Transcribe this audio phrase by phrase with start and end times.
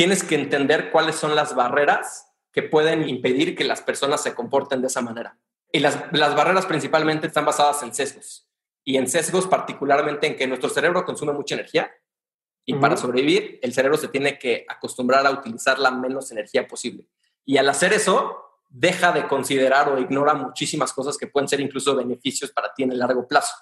[0.00, 4.80] tienes que entender cuáles son las barreras que pueden impedir que las personas se comporten
[4.80, 5.36] de esa manera.
[5.70, 8.48] Y las, las barreras principalmente están basadas en sesgos.
[8.82, 11.90] Y en sesgos particularmente en que nuestro cerebro consume mucha energía
[12.64, 17.06] y para sobrevivir el cerebro se tiene que acostumbrar a utilizar la menos energía posible.
[17.44, 18.38] Y al hacer eso,
[18.70, 22.92] deja de considerar o ignora muchísimas cosas que pueden ser incluso beneficios para ti en
[22.92, 23.52] el largo plazo.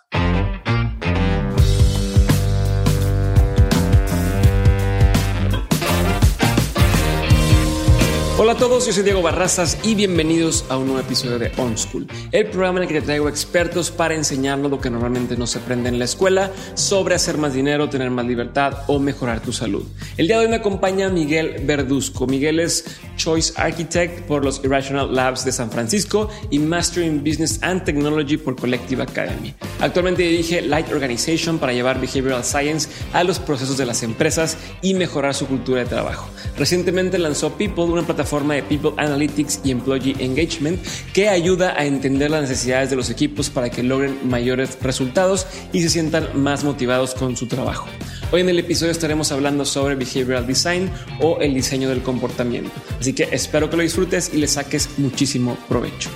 [8.41, 11.77] Hola a todos, yo soy Diego Barrazas y bienvenidos a un nuevo episodio de On
[11.77, 15.48] School, el programa en el que te traigo expertos para enseñarnos lo que normalmente no
[15.48, 19.52] se aprende en la escuela sobre hacer más dinero, tener más libertad o mejorar tu
[19.52, 19.82] salud.
[20.16, 22.29] El día de hoy me acompaña Miguel Verduzco.
[22.29, 22.84] Miguel es
[23.16, 28.37] Choice Architect por los Irrational Labs de San Francisco y Master in Business and Technology
[28.37, 29.52] por Collective Academy.
[29.80, 34.95] Actualmente dirige Light Organization para llevar Behavioral Science a los procesos de las empresas y
[34.95, 36.29] mejorar su cultura de trabajo.
[36.57, 40.79] Recientemente lanzó People, una plataforma forma de People Analytics y Employee Engagement
[41.12, 45.82] que ayuda a entender las necesidades de los equipos para que logren mayores resultados y
[45.82, 47.88] se sientan más motivados con su trabajo.
[48.30, 52.70] Hoy en el episodio estaremos hablando sobre Behavioral Design o el diseño del comportamiento.
[53.01, 56.10] Así que espero que lo disfrutes y le saques muchísimo provecho.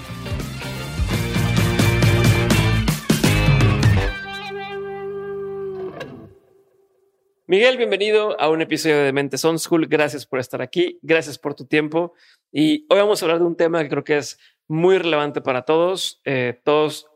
[7.53, 9.87] Miguel, bienvenido a un episodio de Mentes On School.
[9.87, 10.99] Gracias por estar aquí.
[11.03, 12.15] Gracias por tu tiempo.
[12.51, 15.61] Y hoy vamos a hablar de un tema que creo que es muy relevante para
[15.67, 16.23] todos.
[16.25, 17.09] Eh, todos,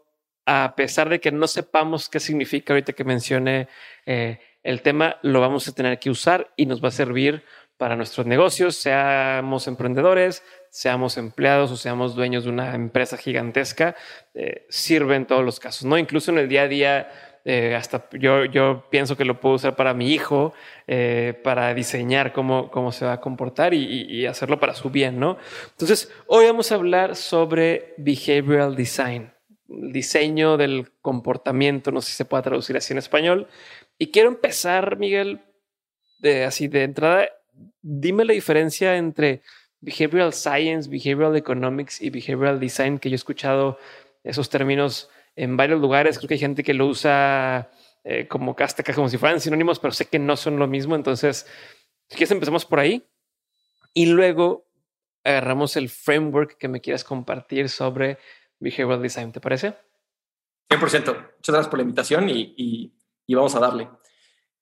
[0.45, 3.69] a pesar de que no sepamos qué significa ahorita que mencione
[4.05, 7.43] eh, el tema, lo vamos a tener que usar y nos va a servir
[7.79, 13.97] para nuestros negocios, seamos emprendedores, seamos empleados o seamos dueños de una empresa gigantesca,
[14.35, 15.97] eh, sirve en todos los casos, ¿no?
[15.97, 19.77] Incluso en el día a día eh, hasta yo, yo pienso que lo puedo usar
[19.77, 20.53] para mi hijo,
[20.89, 25.39] eh, para diseñar cómo, cómo se va a comportar y, hacerlo para su bien, ¿no?
[25.71, 29.33] Entonces, hoy vamos a hablar sobre behavioral design,
[29.69, 33.47] el diseño del comportamiento, no sé si se puede traducir así en español.
[33.97, 35.41] Y quiero empezar, Miguel,
[36.45, 37.29] así de entrada,
[37.81, 39.43] dime la diferencia entre
[39.81, 43.79] behavioral science, behavioral economics y behavioral design, que yo he escuchado
[44.25, 46.19] esos términos en varios lugares.
[46.19, 47.71] Creo que hay gente que lo usa
[48.03, 50.97] eh, como casta, como si fueran sinónimos, pero sé que no son lo mismo.
[50.97, 51.47] Entonces,
[52.09, 53.07] si quieres, empezamos por ahí
[53.93, 54.67] y luego
[55.25, 58.19] agarramos el framework que me quieras compartir sobre
[58.59, 59.33] behavioral design.
[59.33, 59.75] ¿Te parece?
[60.71, 60.81] 100%.
[60.81, 62.93] Muchas gracias por la invitación y,
[63.29, 63.89] vamos a darle.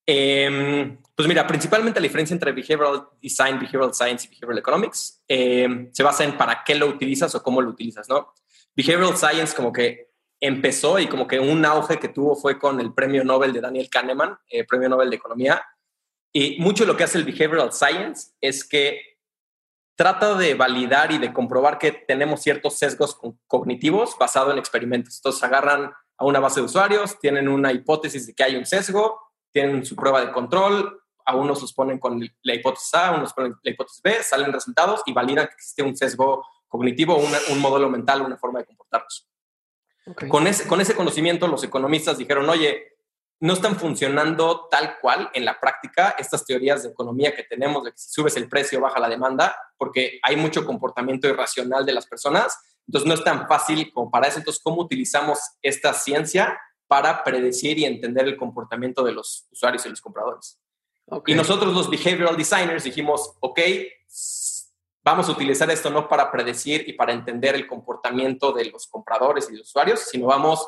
[0.07, 5.91] Em, pues mira, principalmente la diferencia entre behavioral design, behavioral science y behavioral economics em,
[5.93, 8.35] se basa en para qué lo utilizas o cómo lo utilizas, ¿no?
[8.77, 10.14] Behavioral science como que
[10.47, 13.89] empezó y como que un auge que tuvo fue con el premio Nobel de Daniel
[13.89, 15.65] Kahneman, eh, premio Nobel de Economía.
[16.35, 19.01] Y mucho lo que hace el Behavioral Science es que
[19.97, 25.17] trata de validar y de comprobar que tenemos ciertos sesgos cognitivos basados en experimentos.
[25.17, 29.19] Entonces agarran a una base de usuarios, tienen una hipótesis de que hay un sesgo,
[29.51, 33.33] tienen su prueba de control, a unos los ponen con la hipótesis A, a unos
[33.33, 37.89] ponen la hipótesis B, salen resultados y validan que existe un sesgo cognitivo, un modelo
[37.89, 39.27] mental, una forma de comportarnos.
[40.29, 42.95] Con, ese, con ese conocimiento, los economistas dijeron, oye,
[43.41, 47.93] no están funcionando tal cual en la práctica estas teorías de economía que tenemos, de
[47.93, 52.07] que si subes el precio baja la demanda, porque hay mucho comportamiento irracional de las
[52.07, 52.57] personas.
[52.87, 54.39] Entonces no es tan fácil como para eso.
[54.39, 59.91] Entonces, ¿cómo utilizamos esta ciencia para predecir y entender el comportamiento de los usuarios y
[59.91, 60.61] los compradores?
[61.27, 63.61] Y nosotros los behavioral designers dijimos, ok,
[65.05, 69.49] vamos a utilizar esto no para predecir y para entender el comportamiento de los compradores
[69.51, 70.67] y los usuarios, sino vamos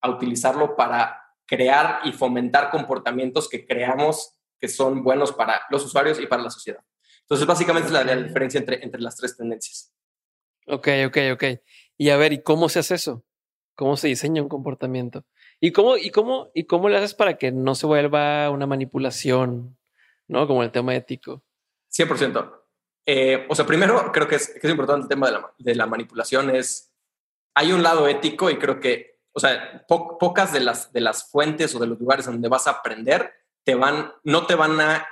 [0.00, 6.18] a utilizarlo para crear y fomentar comportamientos que creamos que son buenos para los usuarios
[6.20, 6.82] y para la sociedad.
[7.20, 9.92] Entonces, básicamente es la, diferencia entre, entre las tres tendencias.
[10.66, 11.44] Ok, ok, ok.
[11.96, 13.24] Y a ver, ¿y cómo se hace eso?
[13.74, 15.24] ¿Cómo se diseña un comportamiento?
[15.60, 19.78] ¿Y cómo, y cómo, y cómo le haces para que no se vuelva una manipulación,
[20.26, 20.46] ¿no?
[20.46, 21.44] Como el tema ético.
[21.92, 22.65] 100%.
[23.08, 25.74] Eh, o sea, primero creo que es, que es importante el tema de la, de
[25.76, 26.92] la, manipulación, es,
[27.54, 31.72] hay un lado ético y creo que, o sea, pocas de las, de las fuentes
[31.74, 33.32] o de los lugares donde vas a aprender
[33.62, 35.06] te van, no te van a,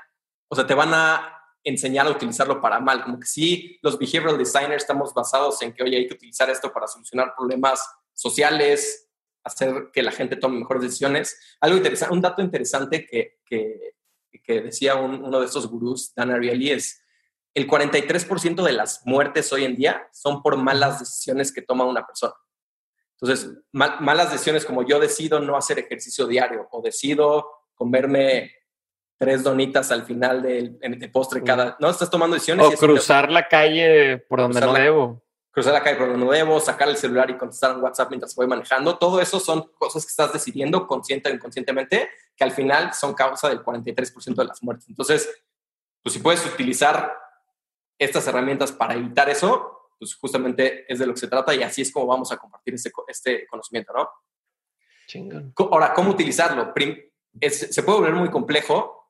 [0.49, 4.38] o sea, te van a enseñar a utilizarlo para mal, como que sí, los behavioral
[4.38, 7.81] designers estamos basados en que, oye, hay que utilizar esto para solucionar problemas
[8.12, 9.08] sociales,
[9.44, 11.38] hacer que la gente tome mejores decisiones.
[11.61, 13.94] Algo interesante, un dato interesante que, que,
[14.43, 17.04] que decía uno de estos gurús, Dan Ariely, es
[17.55, 22.05] el 43% de las muertes hoy en día son por malas decisiones que toma una
[22.05, 22.35] persona.
[23.21, 28.53] Entonces, malas decisiones como yo decido no hacer ejercicio diario o decido comerme
[29.17, 32.67] tres donitas al final del de postre cada, no estás tomando decisiones.
[32.67, 35.23] O cruzar la calle por donde no debo.
[35.53, 38.35] Cruzar la calle por donde no debo, sacar el celular y contestar un WhatsApp mientras
[38.35, 38.99] voy manejando.
[38.99, 43.49] Todo eso son cosas que estás decidiendo consciente o inconscientemente, que al final son causa
[43.49, 44.89] del 43% de las muertes.
[44.89, 45.31] Entonces,
[46.03, 47.24] pues si puedes utilizar
[47.99, 51.82] estas herramientas para evitar eso, pues justamente es de lo que se trata y así
[51.82, 54.08] es como vamos a compartir este, este conocimiento, ¿no?
[55.70, 56.73] Ahora, ¿cómo utilizarlo?
[57.50, 59.05] se puede volver muy complejo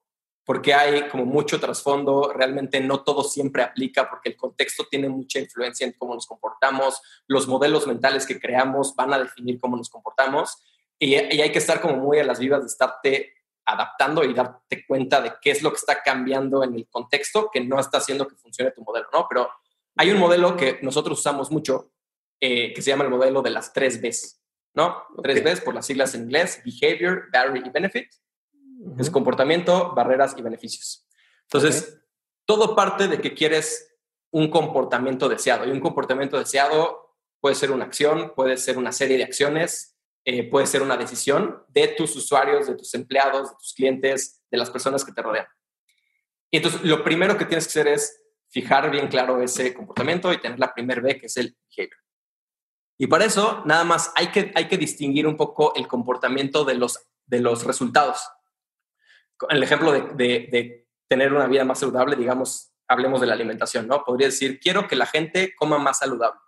[0.44, 5.38] porque hay como mucho trasfondo, realmente no todo siempre aplica porque el contexto tiene mucha
[5.38, 9.88] influencia en cómo nos comportamos, los modelos mentales que creamos van a definir cómo nos
[9.88, 10.62] comportamos
[10.98, 13.32] y, hay que estar como muy a las vivas de estarte
[13.66, 17.60] adaptando y darte cuenta de qué es lo que está cambiando en el contexto que
[17.60, 19.26] no está haciendo que funcione tu modelo, ¿no?
[19.28, 19.50] Pero
[19.96, 21.92] hay un modelo que nosotros usamos mucho
[22.40, 24.40] eh, que se llama el modelo de las tres Bs,
[24.74, 25.04] ¿no?
[25.22, 28.12] Tres Bs por las siglas en inglés, Behavior, Barrier y Benefit.
[28.98, 31.06] Es comportamiento, barreras y beneficios.
[31.42, 32.00] Entonces,
[32.44, 33.94] todo parte de que quieres
[34.30, 35.64] un comportamiento deseado.
[35.64, 39.93] Y un comportamiento deseado puede ser una acción, puede ser una serie de acciones,
[40.24, 44.58] eh, puede ser una decisión de tus usuarios, de tus empleados, de tus clientes, de
[44.58, 45.46] las personas que te rodean.
[46.50, 50.40] Y entonces, lo primero que tienes que hacer es fijar bien claro ese comportamiento y
[50.40, 51.98] tener la primer B, que es el behavior.
[52.96, 56.74] Y para eso, nada más hay que, hay que distinguir un poco el comportamiento de
[56.74, 58.20] los, de los resultados
[59.50, 64.02] el ejemplo de, tener una vida más saludable, digamos, hablemos de la alimentación, ¿no?
[64.04, 66.40] Podría decir, quiero que la gente coma más saludable.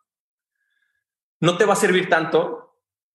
[1.41, 2.66] No te va a servir tanto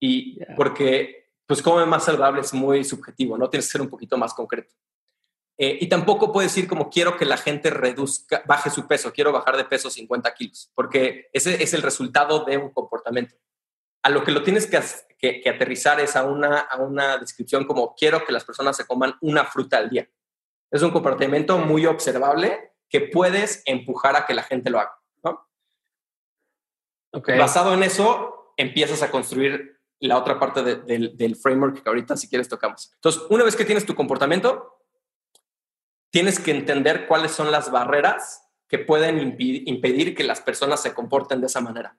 [0.02, 3.50] y porque, pues, comer más saludable es muy subjetivo, ¿no?
[3.50, 4.74] Tienes que ser un poquito más concreto.
[5.58, 9.32] Eh, y tampoco puedes decir como quiero que la gente reduzca, baje su peso, quiero
[9.32, 13.36] bajar de peso 50 kilos, porque ese es el resultado de un comportamiento.
[14.02, 14.82] A lo que lo tienes que,
[15.40, 19.14] que, aterrizar es a una, a una descripción como quiero que las personas se coman
[19.22, 20.10] una fruta al día.
[20.72, 25.00] Es un comportamiento muy observable que puedes empujar a que la gente lo haga.
[25.24, 25.48] ¿no?
[27.38, 32.50] Basado en eso, empiezas a construir la otra parte del framework que ahorita si quieres
[32.50, 32.92] tocamos.
[32.96, 34.80] Entonces, una vez que tienes tu comportamiento,
[36.10, 41.40] tienes que entender cuáles son las barreras que pueden impedir que las personas se comporten
[41.40, 41.98] de esa manera.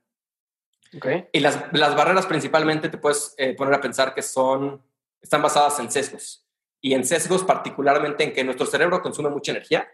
[1.33, 4.83] Y las, las, barreras principalmente te puedes eh, poner a pensar que son,
[5.21, 6.47] están basadas en sesgos.
[6.81, 9.89] Y en sesgos particularmente en que nuestro cerebro consume mucha energía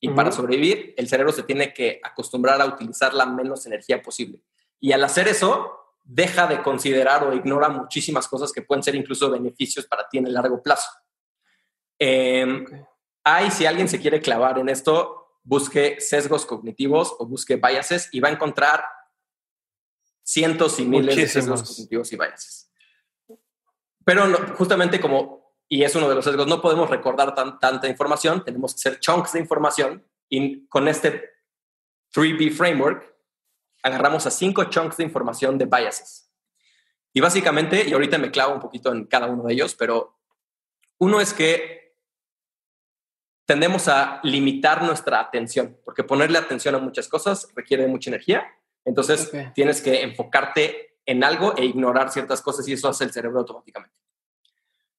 [0.00, 4.42] y para sobrevivir el cerebro se tiene que acostumbrar a utilizar la menos energía posible.
[4.80, 9.30] Y al hacer eso, deja de considerar o ignora muchísimas cosas que pueden ser incluso
[9.30, 10.90] beneficios para ti en el largo plazo.
[11.98, 12.64] Eh,
[13.24, 18.20] Hay, si alguien se quiere clavar en esto, busque sesgos cognitivos o busque biases y
[18.20, 18.84] va a encontrar
[20.22, 22.72] cientos y miles de sesgos cognitivos y biases.
[24.04, 28.74] Pero justamente como, y es uno de los sesgos, no podemos recordar tanta información, tenemos
[28.74, 31.30] que hacer chunks de información y con este
[32.14, 33.14] 3B framework
[33.82, 36.30] agarramos a cinco chunks de información de biases.
[37.12, 40.18] Y básicamente, y ahorita me clavo un poquito en cada uno de ellos, pero
[40.98, 41.96] uno es que
[43.46, 48.46] tendemos a limitar nuestra atención, porque ponerle atención a muchas cosas requiere mucha energía
[48.84, 53.40] entonces tienes que enfocarte en algo e ignorar ciertas cosas y eso hace el cerebro
[53.40, 53.94] automáticamente.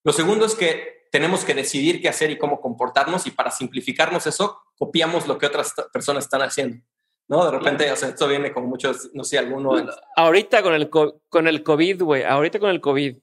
[0.04, 4.26] Lo segundo es que tenemos que decidir qué hacer y cómo comportarnos y para simplificarnos
[4.26, 6.82] eso, copiamos lo que otras personas están haciendo.
[7.28, 7.44] ¿No?
[7.44, 9.72] De repente, o sea, esto viene con muchos, no sé, alguno...
[10.16, 13.16] Ahorita con el, con el COVID, güey, ahorita con el COVID,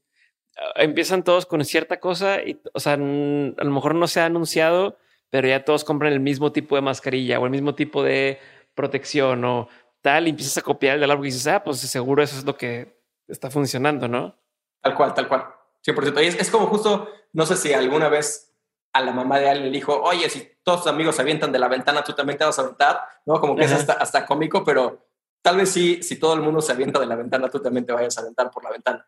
[0.58, 4.26] ah, empiezan todos con cierta cosa y, o sea, a lo mejor no se ha
[4.26, 4.98] anunciado,
[5.30, 8.40] pero ya todos compran el mismo tipo de mascarilla o el mismo tipo de
[8.74, 9.68] protección o
[10.02, 12.46] tal, y empiezas a copiar el de árbol y dices, ah, pues seguro eso es
[12.46, 12.98] lo que
[13.28, 14.40] está funcionando, ¿no?
[14.82, 15.46] Tal cual, tal cual.
[15.86, 16.24] 100%.
[16.24, 18.49] Y es, es como justo, no sé si alguna vez
[18.94, 21.60] a la mamá de alguien le dijo, oye, si todos tus amigos se avientan de
[21.60, 23.40] la ventana, tú también te vas a aventar, ¿no?
[23.40, 25.08] Como que es hasta, hasta cómico, pero
[25.42, 27.94] tal vez sí, si todo el mundo se avienta de la ventana, tú también te
[27.94, 29.06] vayas a aventar por la ventana.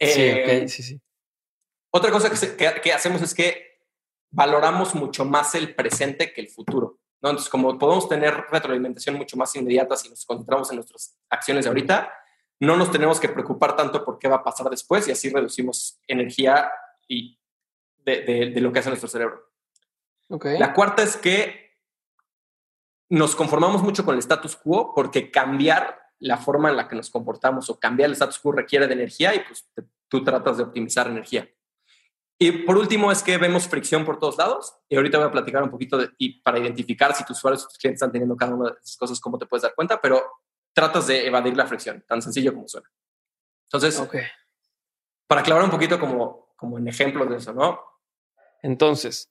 [0.00, 1.00] Sí, eh, sí, sí.
[1.90, 3.78] Otra cosa que, que, hacemos es que
[4.30, 6.98] valoramos mucho más el presente que el futuro.
[7.22, 11.68] Entonces, como podemos tener retroalimentación mucho más inmediata si nos concentramos en nuestras acciones de
[11.68, 12.12] ahorita,
[12.60, 16.00] no nos tenemos que preocupar tanto por qué va a pasar después y así reducimos
[16.08, 16.70] energía
[17.06, 17.38] y
[18.04, 19.50] de, lo que hace nuestro cerebro.
[20.28, 21.78] La cuarta es que
[23.08, 27.10] nos conformamos mucho con el status quo porque cambiar la forma en la que nos
[27.10, 29.68] comportamos o cambiar el status quo requiere de energía y pues
[30.08, 31.48] tú tratas de optimizar energía.
[32.38, 34.76] Y por último es que vemos fricción por todos lados.
[34.88, 37.68] Y ahorita voy a platicar un poquito de, y para identificar si tus usuarios o
[37.68, 40.20] tus clientes están teniendo cada una de esas cosas, cómo te puedes dar cuenta, pero
[40.72, 42.90] tratas de evadir la fricción, tan sencillo como suena.
[43.68, 44.02] Entonces,
[45.26, 47.80] para aclarar un poquito como, como en ejemplos de eso, ¿no?
[48.64, 49.30] Entonces,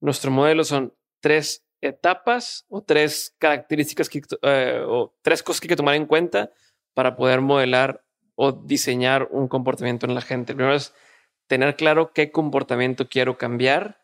[0.00, 5.68] nuestro modelo son tres etapas o tres características que, eh, o tres cosas que hay
[5.68, 6.50] que tomar en cuenta
[6.94, 8.02] para poder modelar
[8.36, 10.54] o diseñar un comportamiento en la gente.
[10.54, 10.94] primero es
[11.46, 14.00] tener claro qué comportamiento quiero cambiar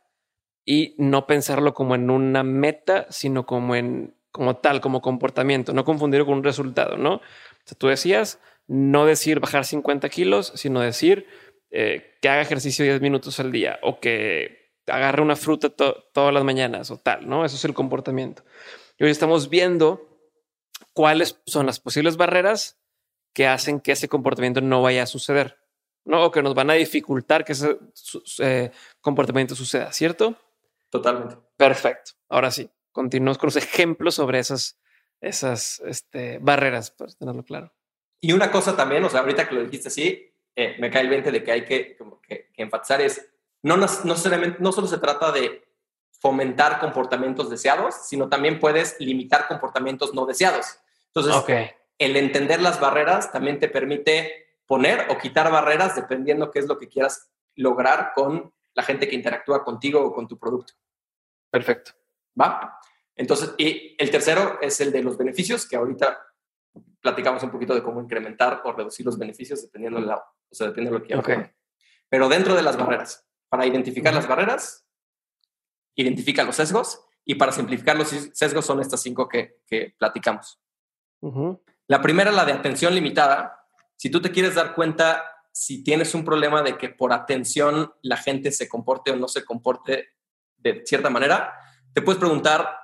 [0.66, 5.86] y no pensarlo como en una meta, sino como en como tal, como comportamiento, no
[5.86, 7.14] confundirlo con un resultado, ¿no?
[7.14, 7.22] O
[7.64, 11.26] sea, tú decías no decir bajar 50 kilos, sino decir
[11.70, 16.44] eh, que haga ejercicio 10 minutos al día o que agarre una fruta todas las
[16.44, 17.44] mañanas o tal, ¿no?
[17.44, 18.44] Eso es el comportamiento.
[18.98, 20.08] Y hoy estamos viendo
[20.92, 22.78] cuáles son las posibles barreras
[23.32, 25.58] que hacen que ese comportamiento no vaya a suceder,
[26.04, 26.24] ¿no?
[26.24, 27.78] O que nos van a dificultar que ese
[28.38, 30.36] eh, comportamiento suceda, ¿cierto?
[30.90, 31.36] Totalmente.
[31.56, 32.12] Perfecto.
[32.28, 34.78] Ahora sí, continuamos con los ejemplos sobre esas,
[35.20, 37.72] esas este, barreras, para tenerlo claro.
[38.20, 41.10] Y una cosa también, o sea, ahorita que lo dijiste así, eh, me cae el
[41.10, 43.30] 20 de que hay que, que, enfatizar es,
[43.66, 43.86] no, no,
[44.58, 45.64] no solo se trata de
[46.20, 50.78] fomentar comportamientos deseados, sino también puedes limitar comportamientos no deseados.
[51.08, 56.58] Entonces, okay el entender las barreras también te permite poner o quitar barreras dependiendo qué
[56.58, 60.74] es lo que quieras lograr con la gente que interactúa contigo o con tu producto.
[61.50, 61.92] Perfecto.
[62.38, 62.78] ¿Va?
[63.14, 66.20] Entonces, y el tercero es el de los beneficios, que ahorita
[67.00, 70.66] platicamos un poquito de cómo incrementar o reducir los beneficios dependiendo de, la, o sea,
[70.66, 71.50] dependiendo de lo que quieras.
[72.10, 74.86] Pero dentro de las barreras, para identificar las barreras,
[75.94, 80.60] identifica los sesgos y para simplificar los sesgos son estas cinco que, que platicamos.
[81.88, 83.60] La primera, la de atención limitada.
[83.96, 85.24] Si tú te quieres dar cuenta
[85.58, 89.42] si tienes un problema de que por atención la gente se comporte o no se
[89.42, 90.10] comporte
[90.58, 91.54] de cierta manera,
[91.94, 92.78] te puedes preguntar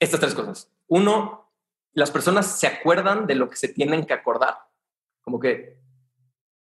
[0.00, 0.68] estas tres cosas.
[0.88, 1.52] Uno,
[1.92, 4.56] las personas se acuerdan de lo que se tienen que acordar.
[5.20, 5.78] Como que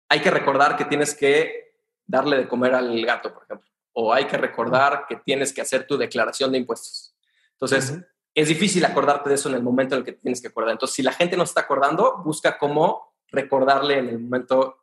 [0.09, 1.70] hay que recordar que tienes que
[2.11, 3.69] darle de comer al gato, por ejemplo.
[3.93, 7.15] O hay que recordar que tienes que hacer tu declaración de impuestos.
[7.53, 7.99] Entonces,
[8.35, 10.73] es difícil acordarte de eso en el momento en el que tienes que acordar.
[10.73, 14.79] Entonces, si la gente no está acordando, busca cómo recordarle en el momento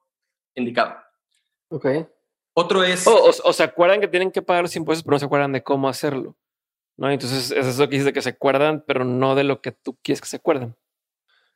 [0.55, 0.96] indicado.
[1.69, 1.88] Ok.
[2.53, 3.05] Otro es...
[3.07, 5.89] O, se acuerdan que tienen que pagar los impuestos, pero no se acuerdan de cómo
[5.89, 6.36] hacerlo.
[6.98, 7.10] ¿no?
[7.10, 10.22] Entonces, es eso que dice que se acuerdan, pero no de lo que tú quieres
[10.22, 10.75] que se acuerden.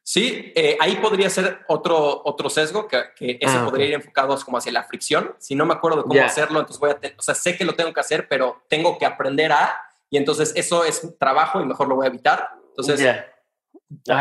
[0.03, 4.35] Sí, eh, ahí podría ser otro, otro sesgo, que, que ese ah, podría ir enfocado
[4.43, 5.35] como hacia la fricción.
[5.37, 6.99] Si no me acuerdo de cómo hacerlo, entonces voy a...
[7.17, 9.79] O sea, sé que lo tengo que hacer, pero tengo que aprender a
[10.11, 12.49] y entonces eso es trabajo y mejor lo voy a evitar.
[12.67, 12.99] Entonces,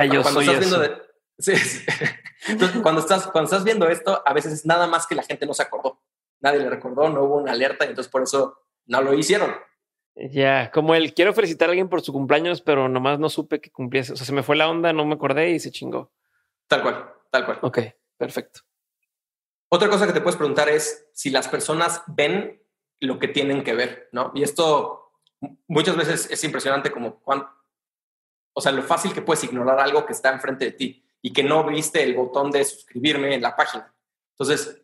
[0.09, 0.83] yo cuando estás viendo
[2.83, 5.53] cuando estás cuando estás viendo esto, a veces es nada más que la gente no
[5.53, 6.01] se acordó.
[6.41, 9.53] Nadie le recordó, no hubo una alerta y entonces por eso no lo hicieron.
[10.15, 13.71] Ya, como el quiero felicitar a alguien por su cumpleaños, pero nomás no supe que
[13.71, 14.13] cumpliese.
[14.13, 16.13] O sea, se me fue la onda, no me acordé y se chingó.
[16.67, 17.59] Tal cual, tal cual.
[17.63, 17.79] Ok,
[18.17, 18.61] perfecto.
[19.69, 22.61] Otra cosa que te puedes preguntar es si las personas ven
[23.01, 24.33] lo que tienen que ver, ¿no?
[24.35, 25.13] Y esto
[25.69, 27.47] muchas veces es impresionante como cuán,
[28.53, 31.43] o sea, lo fácil que puedes ignorar algo que está enfrente de ti y que
[31.43, 33.95] no viste el botón de suscribirme en la página.
[34.33, 34.83] Entonces,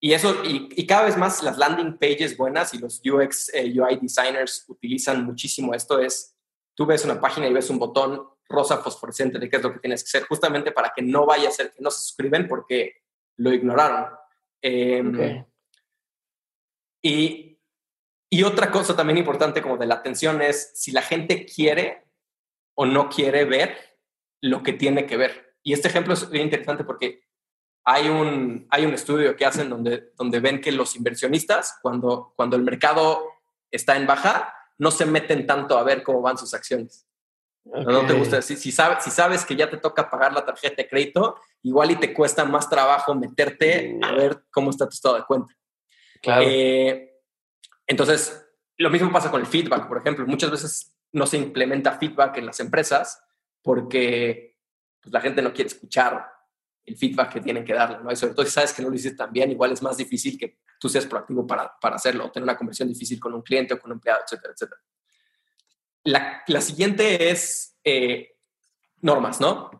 [0.00, 3.96] y eso, y, cada vez más las landing pages buenas y los UX, eh, UI
[3.96, 6.36] designers utilizan muchísimo esto, es,
[6.74, 9.78] tú ves una página y ves un botón rosa fosforescente de qué es lo que
[9.78, 13.02] tienes que hacer, justamente para que no vaya a ser que no se suscriben porque
[13.36, 14.06] lo ignoraron.
[14.62, 15.44] Em,
[17.02, 17.50] y
[18.32, 22.04] y otra cosa también importante como de la atención es si la gente quiere
[22.74, 23.98] o no quiere ver
[24.40, 25.56] lo que tiene que ver.
[25.64, 27.24] Y este ejemplo es bien interesante porque
[27.92, 32.54] hay un, hay un estudio que hacen donde, donde ven que los inversionistas, cuando, cuando
[32.54, 33.24] el mercado
[33.68, 37.04] está en baja, no se meten tanto a ver cómo van sus acciones.
[37.64, 38.42] No te gusta.
[38.42, 41.90] Si, si, sabes, si sabes que ya te toca pagar la tarjeta de crédito, igual
[41.90, 45.52] y te cuesta más trabajo meterte a ver cómo está tu estado de cuenta.
[46.22, 46.42] Claro.
[46.46, 47.20] Eh,
[47.88, 50.24] entonces, lo mismo pasa con el feedback, por ejemplo.
[50.28, 53.20] Muchas veces no se implementa feedback en las empresas
[53.62, 54.56] porque
[55.02, 56.39] pues, la gente no quiere escuchar
[56.90, 58.10] el feedback que tienen que darle, ¿no?
[58.12, 60.38] Y sobre todo si sabes que no lo hiciste tan bien, igual es más difícil
[60.38, 63.74] que tú seas proactivo para, para hacerlo, o tener una conversión difícil con un cliente
[63.74, 64.80] o con un empleado, etcétera, etcétera.
[66.04, 68.36] La, la siguiente es eh,
[69.00, 69.70] normas, ¿no?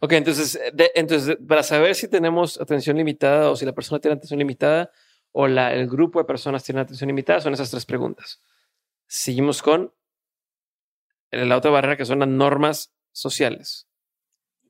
[0.00, 0.60] Ok, entonces,
[0.94, 4.90] entonces, para saber si tenemos atención limitada o si la persona tiene atención limitada,
[5.32, 7.40] o la, el grupo de personas tiene atención limitada?
[7.40, 8.42] Son esas tres preguntas.
[9.06, 9.92] Seguimos con
[11.30, 13.88] la otra barrera que son las normas sociales.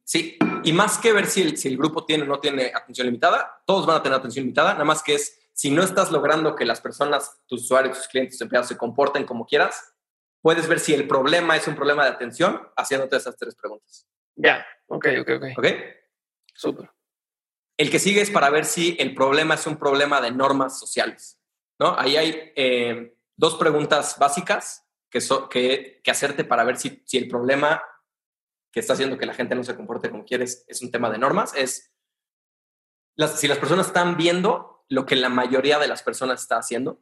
[0.05, 3.07] Sí, y más que ver si el, si el grupo tiene o no tiene atención
[3.07, 6.55] limitada, todos van a tener atención limitada, nada más que es si no estás logrando
[6.55, 9.95] que las personas, tus usuarios, tus clientes, tus empleados se comporten como quieras,
[10.41, 14.07] puedes ver si el problema es un problema de atención haciéndote esas tres preguntas.
[14.37, 15.45] Ya, ok, ok, ok.
[15.59, 15.67] Ok.
[16.55, 16.91] Súper.
[17.77, 21.39] El que sigue es para ver si el problema es un problema de normas sociales.
[21.79, 21.95] ¿no?
[21.99, 27.27] Ahí hay eh, dos preguntas básicas que, que, que, hacerte para ver si, si el
[27.27, 27.83] problema
[28.73, 31.19] que está haciendo que la gente no se comporte como quieres es un tema de
[31.19, 31.93] normas, es
[33.17, 37.01] las, si las personas están viendo lo que la mayoría de las personas está haciendo,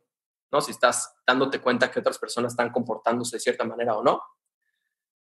[0.51, 0.61] ¿no?
[0.61, 4.23] Si estás dándote cuenta que otras personas están comportándose de cierta manera o no.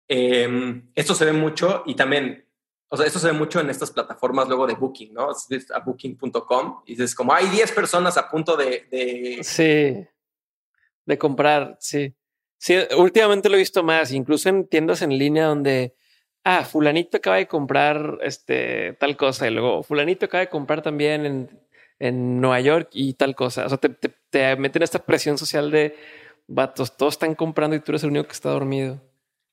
[0.08, 2.48] Em, esto se ve mucho y también,
[2.90, 5.30] o sea, esto se ve mucho en estas plataformas luego de Booking, ¿no?
[5.30, 9.40] A booking.com y dices como hay 10 personas a punto de, de...
[9.44, 10.08] Sí,
[11.06, 12.16] de comprar, sí.
[12.58, 15.96] Sí, últimamente lo he visto más, incluso en tiendas en línea donde
[16.48, 21.26] ah, fulanito acaba de comprar este, tal cosa y luego fulanito acaba de comprar también
[21.26, 21.60] en,
[22.00, 23.66] en Nueva York y tal cosa.
[23.66, 25.98] O sea, te, te, meten esta presión social de
[26.48, 29.02] vatos, todos están comprando y tú eres el único que está dormido.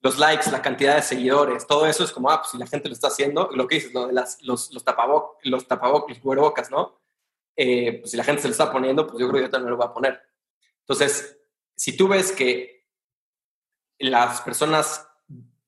[0.03, 2.89] Los likes, la cantidad de seguidores, todo eso es como, ah, pues si la gente
[2.89, 7.01] lo está haciendo, lo que dices, lo de los, los tapabocas, los tapabocas, los ¿no?
[7.57, 9.71] Eh, pues si la gente se lo está poniendo, pues yo creo que yo también
[9.71, 10.21] lo voy a poner.
[10.81, 11.41] Entonces,
[11.75, 12.87] si tú ves que
[13.99, 15.09] las personas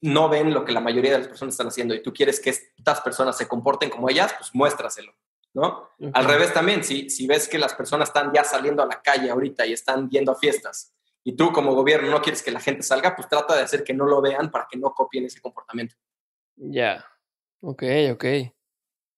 [0.07, 2.51] no ven lo que la mayoría de las personas están haciendo y tú quieres que
[2.51, 5.15] estas personas se comporten como ellas, pues muéstraselo,
[5.55, 5.91] ¿no?
[6.13, 9.31] Al revés también, si, si ves que las personas están ya saliendo a la calle
[9.31, 10.95] ahorita y están yendo a fiestas
[11.25, 13.95] y tú como gobierno no quieres que la gente salga, pues trata de hacer que
[13.95, 15.97] no lo vean para que no copien ese comportamiento.
[16.57, 17.05] Ya,
[17.61, 17.83] ok,
[18.13, 18.25] ok.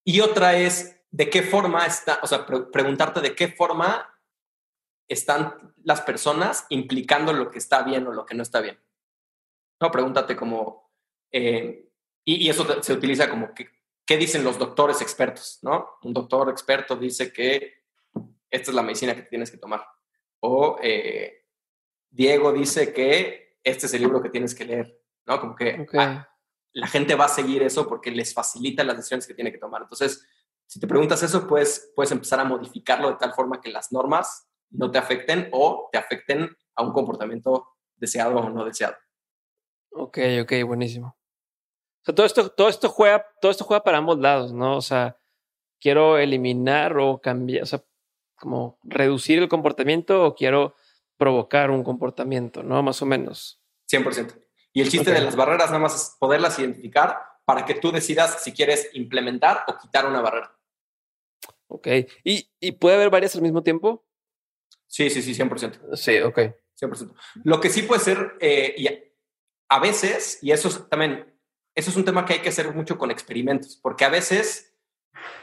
[0.04, 4.08] Y otra es, ¿de qué forma está, o sea, preguntarte de qué forma
[5.08, 8.78] están las personas implicando lo que está bien o lo que no está bien.
[9.80, 10.90] No, pregúntate como,
[11.30, 11.88] eh,
[12.24, 13.68] y, eso se utiliza como, que,
[14.04, 15.58] ¿qué dicen los doctores expertos?
[15.62, 15.98] ¿no?
[16.02, 17.84] Un doctor experto dice que
[18.50, 19.84] esta es la medicina que tienes que tomar.
[20.40, 21.44] O eh,
[22.10, 25.40] Diego dice que este es el libro que tienes que leer, ¿no?
[25.40, 26.28] Como que ah,
[26.72, 29.82] la gente va a seguir eso porque les facilita las decisiones que tiene que tomar.
[29.82, 30.26] Entonces,
[30.66, 34.48] si te preguntas eso, pues puedes empezar a modificarlo de tal forma que las normas
[34.70, 38.96] no te afecten o te afecten a un comportamiento deseado o no deseado.
[39.98, 41.08] Ok, ok, buenísimo.
[41.08, 44.76] O sea, todo esto, todo esto juega, todo esto juega para ambos lados, ¿no?
[44.76, 45.18] O sea,
[45.80, 47.84] quiero eliminar o cambiar, o sea,
[48.36, 50.76] como reducir el comportamiento o quiero
[51.16, 52.80] provocar un comportamiento, ¿no?
[52.82, 53.60] Más o menos.
[53.90, 54.40] 100%.
[54.72, 58.42] Y el chiste de las barreras nada más es poderlas identificar para que tú decidas
[58.44, 60.56] si quieres implementar o quitar una barrera.
[61.66, 61.88] Ok.
[62.22, 64.06] ¿Y, y puede haber varias al mismo tiempo?
[64.86, 65.96] Sí, sí, sí, 100%.
[65.96, 66.38] Sí, ok.
[66.80, 67.12] 100%.
[67.42, 69.07] Lo que sí puede ser, eh,
[69.68, 71.34] a veces, y eso es también,
[71.74, 74.74] eso es un tema que hay que hacer mucho con experimentos, porque a veces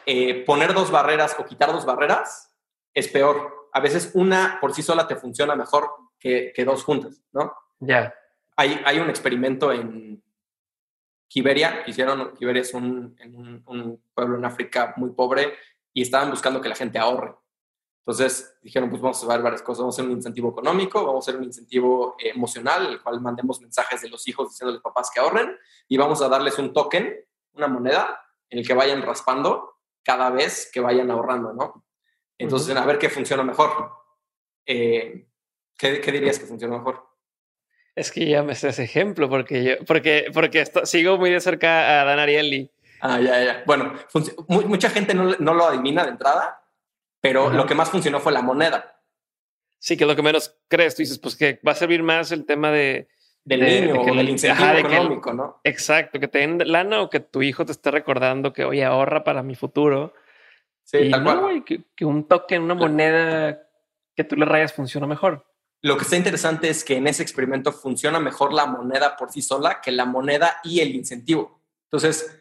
[0.05, 2.51] eh, poner dos barreras o quitar dos barreras
[2.93, 3.69] es peor.
[3.73, 7.53] A veces una por sí sola te funciona mejor que, dos juntas, ¿no?
[7.79, 8.13] Ya.
[8.55, 10.23] Hay, hay un experimento en
[11.27, 13.15] Kiberia, hicieron, Kiberia es un,
[13.65, 15.53] un pueblo en África muy pobre
[15.93, 17.35] y estaban buscando que la gente ahorre.
[18.07, 21.27] Entonces dijeron, pues vamos a hacer varias cosas, vamos a hacer un incentivo económico, vamos
[21.27, 25.09] a hacer un incentivo eh, emocional, el cual mandemos mensajes de los hijos diciéndoles papás
[25.11, 27.15] que ahorren y vamos a darles un token,
[27.53, 31.83] una moneda, en el que vayan raspando cada vez que vayan ahorrando, ¿no?
[32.37, 33.91] Entonces, a ver qué funciona mejor.
[34.67, 35.27] Eh,
[35.75, 37.07] ¿qué, dirías que funciona mejor?
[37.95, 42.01] Es que ya me sé ese ejemplo, porque yo, porque, porque sigo muy de cerca
[42.01, 42.69] a Dan Ariely.
[43.01, 43.63] Ah, ya, ya.
[43.65, 43.93] Bueno,
[44.47, 46.61] mucha gente no, no lo adivina de entrada,
[47.25, 49.01] pero lo que más funcionó fue la moneda.
[49.79, 50.95] Sí, que es lo que menos crees.
[50.95, 53.07] Tú dices, pues que va a servir más el tema de...
[53.43, 55.59] Del niño o del incentivo económico, ¿no?
[55.63, 59.23] Exacto, que te den lana o que tu hijo te esté recordando que, oye, ahorra
[59.23, 60.13] para mi futuro.
[60.83, 61.63] Sí, tal cual.
[61.63, 63.67] que, un token, una moneda
[64.15, 65.47] que tú le rayas funciona mejor.
[65.81, 69.41] Lo que está interesante es que en ese experimento funciona mejor la moneda por sí
[69.41, 71.59] sola que la moneda y el incentivo.
[71.85, 72.39] Entonces,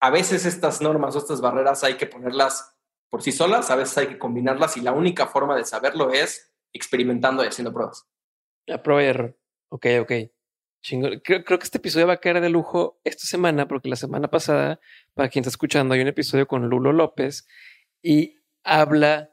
[0.00, 2.73] a veces estas normas o estas barreras hay que ponerlas
[3.14, 6.52] por sí solas, a veces hay que combinarlas y la única forma de saberlo es
[6.72, 8.08] experimentando y haciendo pruebas.
[8.66, 9.38] A prueba y error.
[9.68, 10.12] Ok, ok.
[11.22, 14.80] Creo, que este episodio va a caer de lujo esta semana, porque la semana pasada,
[15.14, 17.46] para quien está escuchando, hay un episodio con Lulo López
[18.02, 19.30] y habla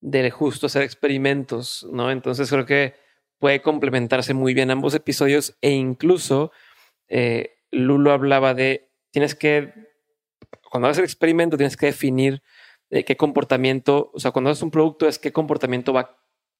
[0.00, 2.10] de justo hacer experimentos, ¿no?
[2.10, 2.96] Entonces creo que
[3.38, 6.50] puede complementarse muy bien ambos episodios e incluso
[7.06, 9.72] eh, Lulo hablaba de, tienes que,
[10.68, 12.42] cuando haces el experimento, tienes que definir
[12.90, 16.16] qué comportamiento, o sea, cuando haces un producto es qué comportamiento va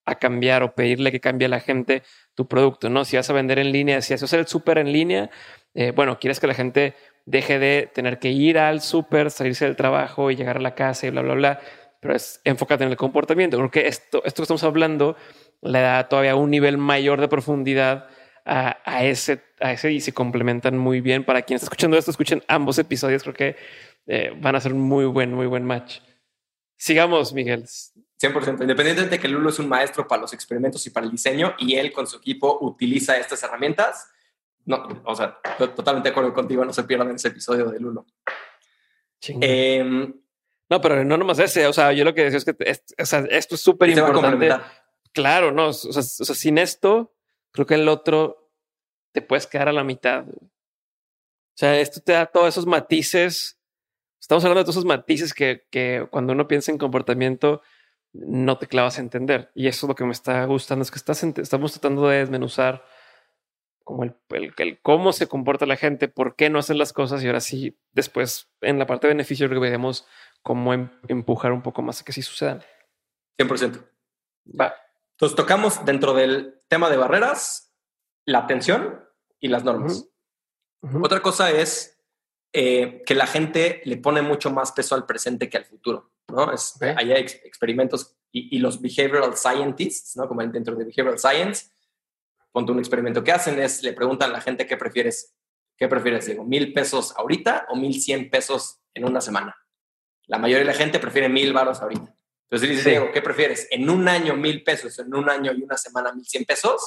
[0.07, 2.03] a cambiar o pedirle que cambie a la gente
[2.35, 3.05] tu producto, ¿no?
[3.05, 5.31] Si vas a vender en línea, si haces el súper en línea,
[5.75, 6.95] eh, bueno, quieres que la gente
[7.27, 11.07] deje de tener que ir al súper, salirse del trabajo y llegar a la casa
[11.07, 11.61] y bla, bla, bla,
[12.01, 13.57] pero es enfócate en el comportamiento.
[13.57, 15.17] Creo que esto, esto que estamos hablando
[15.63, 18.09] le da todavía un nivel mayor de profundidad
[18.45, 21.25] a, a, ese, a ese y se complementan muy bien.
[21.25, 23.57] Para quien está escuchando esto, escuchen ambos episodios, creo que
[24.07, 26.01] eh, van a ser muy buen, muy buen match.
[26.81, 27.65] Sigamos, Miguel.
[27.65, 28.63] 100%.
[28.63, 31.75] Independientemente de que Lulo es un maestro para los experimentos y para el diseño y
[31.75, 34.09] él con su equipo utiliza estas herramientas,
[34.65, 38.07] no, o sea, totalmente de acuerdo contigo, no se pierdan ese episodio de Lulo.
[39.43, 39.85] Eh,
[40.71, 42.57] no, pero no nomás ese, o sea, yo lo que decía es que
[43.37, 44.49] esto es súper importante.
[45.13, 47.15] Claro, no, o sea, sin esto,
[47.51, 48.51] creo que el otro
[49.13, 50.25] te puedes quedar a la mitad.
[50.31, 53.60] O sea, esto te da todos esos matices.
[54.31, 57.63] Estamos hablando de todos esos matices que, que cuando uno piensa en comportamiento,
[58.13, 59.51] no te clavas a entender.
[59.57, 62.85] Y eso es lo que me está gustando, es que estás estamos tratando de desmenuzar
[63.83, 67.27] como el, el, cómo se comporta la gente, por qué no hacen las cosas y
[67.27, 70.07] ahora sí, después en la parte de beneficio que veremos
[70.43, 72.63] cómo em, empujar un poco más a que sí sucedan.
[73.37, 73.85] 100%.
[74.61, 74.77] Va.
[75.15, 77.75] Entonces tocamos dentro del tema de barreras,
[78.27, 79.05] la atención
[79.41, 80.09] y las normas.
[81.03, 82.00] Otra cosa es
[82.53, 86.11] eh, que la gente le pone mucho más peso al presente que al futuro.
[86.29, 86.53] ¿no?
[86.53, 90.29] Es, Hay experimentos y, los behavioral scientists, ¿no?
[90.29, 91.71] como dentro de behavioral science,
[92.53, 95.35] ponte un experimento que hacen es, le preguntan a la gente qué prefieres,
[95.77, 99.57] qué prefieres, digo, mil pesos ahorita o mil cien pesos en una semana.
[100.27, 102.15] La mayoría de la gente prefiere mil baros ahorita.
[102.45, 103.69] Entonces dices, Diego, ¿qué prefieres?
[103.71, 106.83] ¿En un año mil pesos, en un año y una semana mil cien pesos?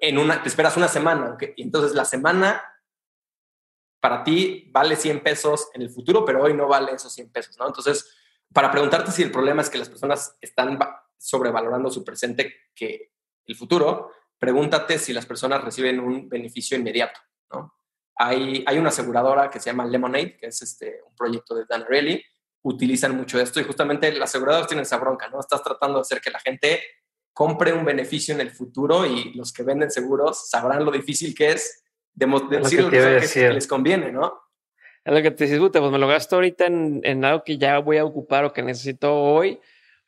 [0.00, 2.62] En una, te esperas una semana, y entonces la semana
[4.06, 7.58] para ti vale 100 pesos en el futuro, pero hoy no vale esos 100 pesos,
[7.58, 7.66] ¿no?
[7.66, 8.08] Entonces,
[8.52, 10.78] para preguntarte si el problema es que las personas están
[11.18, 13.10] sobrevalorando su presente que
[13.46, 17.18] el futuro, pregúntate si las personas reciben un beneficio inmediato,
[17.50, 17.74] ¿no?
[18.14, 21.82] Hay, hay una aseguradora que se llama Lemonade, que es este, un proyecto de Dan
[21.82, 22.22] Ariely,
[22.62, 25.40] utilizan mucho esto y justamente las aseguradoras tienen esa bronca, ¿no?
[25.40, 26.80] Estás tratando de hacer que la gente
[27.32, 31.50] compre un beneficio en el futuro y los que venden seguros sabrán lo difícil que
[31.50, 31.82] es
[32.16, 32.26] de,
[32.58, 34.40] decir lo que, les conviene, ¿no?
[35.04, 37.78] Es lo que te dices, pues me lo gasto ahorita en, en, algo que ya
[37.78, 39.60] voy a ocupar o que necesito hoy,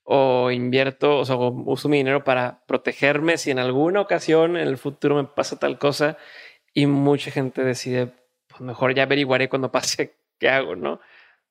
[0.02, 4.78] o invierto, o sea, uso mi dinero para protegerme si en alguna ocasión en el
[4.78, 6.16] futuro me pasa tal cosa
[6.72, 8.14] y mucha gente decide,
[8.48, 11.00] pues mejor ya averiguaré cuando pase qué hago, ¿no?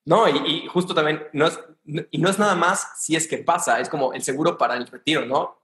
[0.06, 1.60] No, y, justo también, no es,
[2.10, 4.88] y no es nada más si es que pasa, es como el seguro para el
[4.88, 5.60] retiro, ¿no?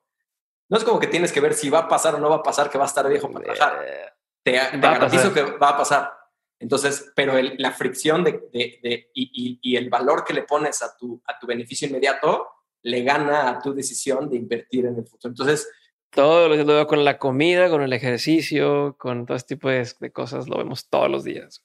[0.69, 2.43] No es como que tienes que ver si va a pasar o no va a
[2.43, 4.15] pasar, que va a estar viejo para trabajar.
[4.45, 6.11] Eh, te, garantizo que va a pasar.
[6.59, 11.21] Entonces, pero la fricción de, de, y, y, el valor que le pones a tu,
[11.27, 12.47] a tu beneficio inmediato
[12.83, 15.31] le gana a tu decisión de invertir en el futuro.
[15.31, 15.67] Entonces,
[16.13, 20.11] todo lo que veo con la comida, con el ejercicio, con todo este tipo de,
[20.11, 21.63] cosas, lo vemos todos los días.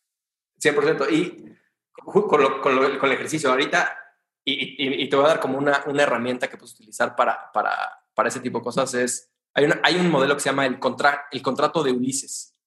[0.61, 1.13] 100%.
[1.13, 1.55] Y
[1.93, 2.29] con,
[2.61, 3.97] con, el ejercicio, ahorita,
[4.45, 7.73] y, y, te voy a dar como una, una herramienta que puedes utilizar para, para,
[8.15, 10.79] para, ese tipo de cosas, es, hay, una, hay un modelo que se llama el,
[10.79, 12.58] contra, el contrato de Ulises.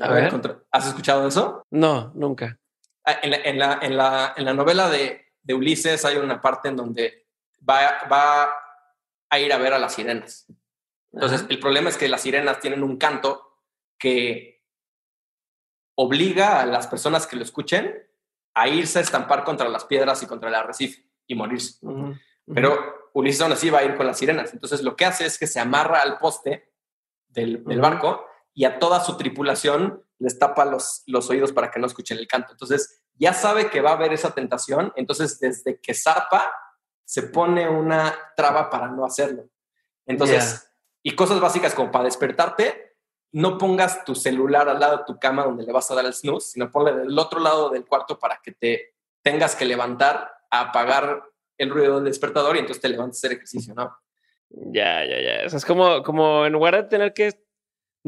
[0.00, 0.32] A ver.
[0.70, 1.64] ¿Has escuchado eso?
[1.70, 2.58] No, nunca.
[3.04, 6.40] Ah, en la, en la, en la, en la novela de, de, Ulises hay una
[6.40, 7.26] parte en donde
[7.68, 8.50] va, va
[9.30, 10.46] a ir a ver a las sirenas.
[11.12, 13.62] Entonces, el problema es que las sirenas tienen un canto
[13.98, 14.62] que
[15.94, 18.06] obliga a las personas que lo escuchen
[18.54, 21.78] a irse a estampar contra las piedras y contra el arrecife y morirse.
[22.52, 24.52] Pero Ulises aún así va a ir con las sirenas.
[24.52, 26.70] Entonces, lo que hace es que se amarra al poste
[27.28, 28.25] del, del barco
[28.56, 32.26] y a toda su tripulación les tapa los, los oídos para que no escuchen el
[32.26, 32.52] canto.
[32.52, 36.50] Entonces, ya sabe que va a haber esa tentación, entonces desde que zarpa,
[37.04, 39.50] se pone una traba para no hacerlo.
[40.06, 42.96] Entonces, y cosas básicas como para despertarte,
[43.32, 46.14] no pongas tu celular al lado de tu cama donde le vas a dar el
[46.14, 50.60] snooze, sino ponle del otro lado del cuarto para que te tengas que levantar a
[50.60, 51.24] apagar
[51.58, 53.94] el ruido del despertador y entonces te levantes a hacer ejercicio, ¿no?
[54.48, 55.36] Ya, ya, ya.
[55.42, 57.45] es como, como en lugar de tener que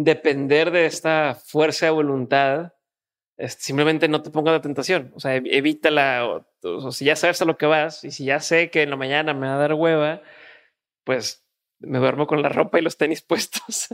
[0.04, 2.72] depender de esta fuerza de voluntad,
[3.48, 5.12] simplemente no te pongas la tentación.
[5.16, 6.26] O sea, evítala.
[6.26, 8.90] O, o, si ya sabes a lo que vas y si ya sé que en
[8.90, 10.22] la mañana me va a dar hueva,
[11.02, 11.44] pues
[11.80, 13.88] me duermo con la ropa y los tenis puestos.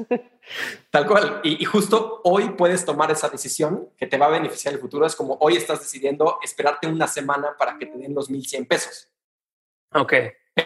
[0.90, 1.40] Tal cual.
[1.42, 4.82] Y, y, justo hoy puedes tomar esa decisión que te va a beneficiar en el
[4.82, 5.06] futuro.
[5.06, 9.08] Es como hoy estás decidiendo esperarte una semana para que te den los 1100 pesos.
[9.94, 10.12] Ok.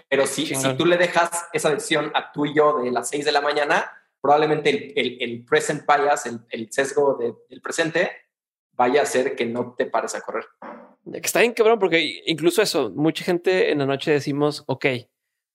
[0.08, 3.24] Pero si, si tú le dejas esa decisión a tú y yo de las 6
[3.24, 8.10] de la mañana, probablemente el, el, present bias, el, el sesgo del presente,
[8.72, 10.44] vaya a hacer que no te pares a correr.
[11.12, 14.86] Está bien cabrón, porque incluso eso, mucha gente en la noche decimos, ok,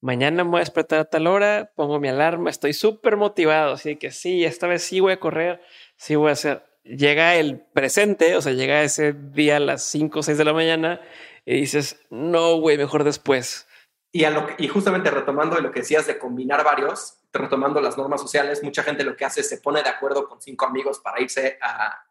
[0.02, 3.96] mañana me voy a despertar a tal hora, pongo mi alarma, estoy súper motivado, así
[3.96, 5.62] que sí, esta vez sí voy a correr,
[5.96, 6.64] sí voy a hacer.
[6.84, 10.52] Llega el presente, o sea, llega ese día a las 5 o 6 de la
[10.52, 11.00] mañana
[11.46, 13.68] y dices, no, güey, mejor después.
[14.16, 18.22] Y, a lo y justamente retomando lo que decías de combinar varios, retomando las normas
[18.22, 21.20] sociales, mucha gente lo que hace es se pone de acuerdo con cinco amigos para
[21.20, 22.06] irse a,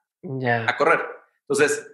[0.67, 1.01] a correr.
[1.43, 1.87] Entonces,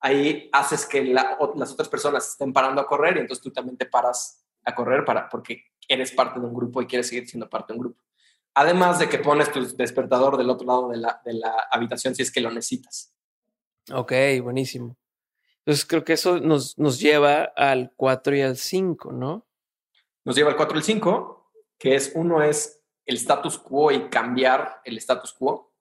[0.00, 3.86] ahí haces que las otras personas estén parando a correr y entonces tú también te
[3.86, 7.72] paras a correr para, porque eres parte de un grupo y quieres seguir siendo parte
[7.72, 8.02] de un grupo.
[8.54, 12.22] Además de que pones tu despertador del otro lado de la, de la habitación si
[12.22, 13.14] es que lo necesitas.
[13.90, 14.96] Ok, buenísimo.
[15.66, 19.48] Entonces creo que eso nos, nos lleva al 4 y al 5, ¿no?
[20.24, 24.08] Nos lleva al 4 y al 5, que es uno es el status quo y
[24.08, 25.74] cambiar el status quo.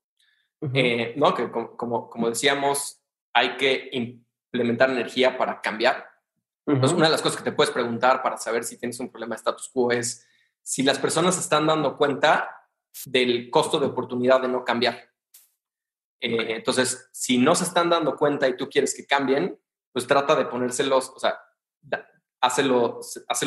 [0.74, 1.36] Eh, ¿no?
[1.36, 3.00] Que como, como, decíamos,
[3.32, 6.10] hay que implementar energía para cambiar.
[6.66, 9.36] Entonces, una de las cosas que te puedes preguntar para saber si tienes un problema
[9.36, 10.26] de status quo es
[10.64, 12.68] si las personas están dando cuenta
[13.06, 15.12] del costo de oportunidad de no cambiar.
[16.20, 19.60] Eh, entonces, si no se están dando cuenta y tú quieres que cambien,
[19.96, 21.40] pues trata de ponérselos, o sea,
[22.42, 23.00] hazlo,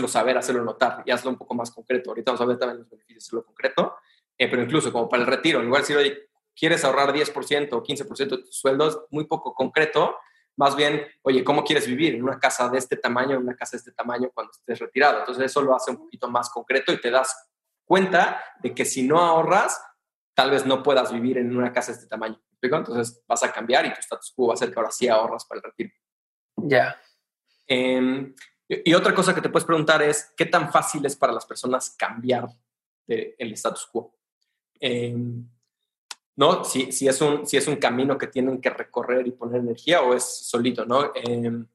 [0.08, 2.08] saber, hazlo notar y hazlo un poco más concreto.
[2.08, 3.96] Ahorita vamos a ver también los beneficios de lo concreto,
[4.38, 7.68] eh, pero incluso como para el retiro, en lugar de decir, oye, quieres ahorrar 10%
[7.74, 10.16] o 15% de tu sueldo, es muy poco concreto.
[10.56, 13.72] Más bien, oye, ¿cómo quieres vivir en una casa de este tamaño, en una casa
[13.72, 15.18] de este tamaño cuando estés retirado?
[15.18, 17.50] Entonces eso lo hace un poquito más concreto y te das
[17.84, 19.78] cuenta de que si no ahorras,
[20.32, 22.40] tal vez no puedas vivir en una casa de este tamaño.
[22.62, 25.44] Entonces vas a cambiar y tu status quo va a ser que ahora sí ahorras
[25.44, 25.90] para el retiro.
[26.64, 27.00] Ya.
[27.66, 28.34] Em,
[28.68, 31.90] y otra cosa que te puedes preguntar es, ¿qué tan fácil es para las personas
[31.90, 32.48] cambiar
[33.06, 34.14] el status quo?
[34.80, 35.48] Em,
[36.36, 36.64] ¿no?
[36.64, 40.02] Si, si, es un, si es un camino que tienen que recorrer y poner energía
[40.02, 41.12] o es solito, ¿no?
[41.14, 41.66] Em,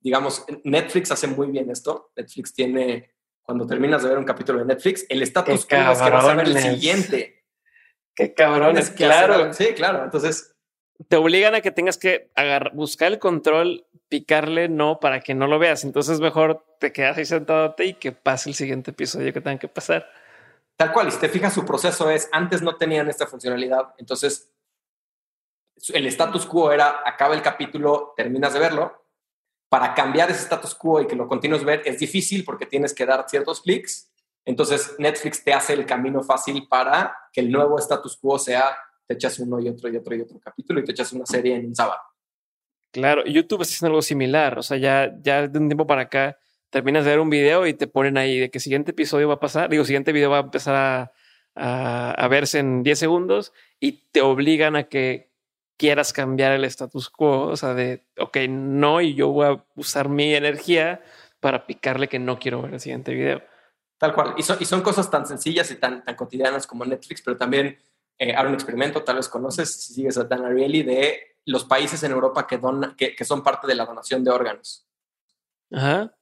[0.00, 2.12] digamos, Netflix hace muy bien esto.
[2.16, 5.76] Netflix tiene, cuando terminas de ver un capítulo de Netflix, el status quo es que
[5.76, 7.44] vas a ver el siguiente.
[8.14, 9.52] Qué cabrones, claro.
[9.52, 10.04] sí, claro.
[10.04, 10.49] Entonces...
[11.08, 12.30] Te obligan a que tengas que
[12.74, 15.84] buscar el control, picarle no para que no lo veas.
[15.84, 19.68] Entonces mejor te quedas ahí sentado y que pase el siguiente episodio que tenga que
[19.68, 20.06] pasar.
[20.76, 24.50] Tal cual, y si te fijas, su proceso es, antes no tenían esta funcionalidad, entonces
[25.88, 29.06] el status quo era, acaba el capítulo, terminas de verlo,
[29.68, 33.04] para cambiar ese status quo y que lo continúes ver es difícil porque tienes que
[33.04, 34.10] dar ciertos clics,
[34.44, 38.74] entonces Netflix te hace el camino fácil para que el nuevo status quo sea,
[39.10, 41.56] te echas uno y otro y otro y otro capítulo y te echas una serie
[41.56, 42.00] en un sábado.
[42.92, 46.38] Claro, YouTube está haciendo algo similar, o sea, ya, ya de un tiempo para acá
[46.70, 49.34] terminas de ver un video y te ponen ahí de que el siguiente episodio va
[49.34, 50.76] a pasar, digo, siguiente video va a empezar
[51.56, 55.32] a, a, verse en 10 segundos y te obligan a que
[55.76, 60.08] quieras cambiar el status quo, o sea, de, ok, no, y yo voy a usar
[60.08, 61.02] mi energía
[61.40, 63.42] para picarle que no quiero ver el siguiente video.
[63.98, 64.34] Tal cual.
[64.38, 67.76] Y son, y son cosas tan sencillas y tan, tan cotidianas como Netflix, pero también
[68.20, 72.12] eh, un experimento, tal vez conoces, si sigues a Dan Ariely, de los países en
[72.12, 74.86] Europa que, dona, que, que son parte de la donación de órganos.
[75.72, 76.14] Ajá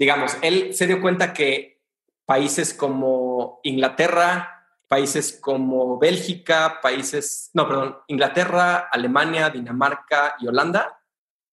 [0.00, 1.82] digamos, él se dio cuenta que
[2.24, 10.96] países como Inglaterra, países como Bélgica, países, no, perdón, Inglaterra, Alemania, Dinamarca y Holanda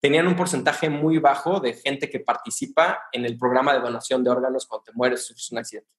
[0.00, 4.30] tenían un porcentaje muy bajo de gente que participa en el programa de donación de
[4.30, 5.90] órganos cuando te mueres sufres un accidente.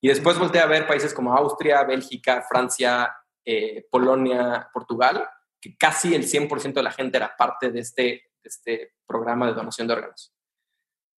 [0.00, 5.28] Y después volteé a ver países como Austria, Bélgica, Francia, eh, Polonia, Portugal,
[5.60, 9.88] que casi el 100% de la gente era parte de este, este programa de donación
[9.88, 10.34] de órganos.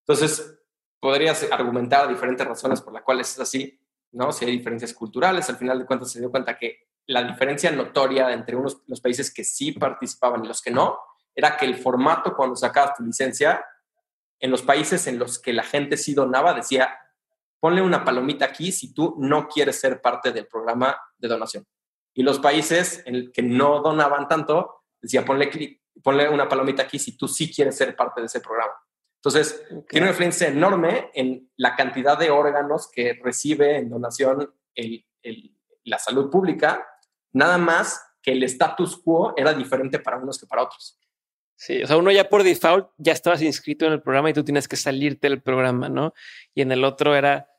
[0.06, 0.58] Entonces,
[1.00, 3.80] podrías argumentar diferentes razones por las cuales es así,
[4.12, 4.32] ¿no?
[4.32, 8.32] Si hay diferencias culturales, al final de cuentas se dio cuenta que la diferencia notoria
[8.32, 10.98] entre unos, los países que sí participaban y los que no,
[11.34, 13.64] era que el formato cuando sacabas tu licencia,
[14.40, 16.98] en los países en los que la gente sí donaba, decía,
[17.60, 21.66] ponle una palomita aquí si tú no quieres ser parte del programa de donación.
[22.16, 27.14] Y los países en que no donaban tanto, decía, ponle, ponle una palomita aquí si
[27.14, 28.72] tú sí quieres ser parte de ese programa.
[29.16, 34.50] Entonces, tiene una influencia enorme en la cantidad de órganos que recibe en donación
[35.84, 36.86] la salud pública,
[37.32, 40.98] nada más que el status quo era diferente para unos que para otros.
[41.54, 44.42] Sí, o sea, uno ya por default ya estabas inscrito en el programa y tú
[44.42, 46.14] tienes que salirte del programa, ¿no?
[46.54, 47.50] Y en el otro era,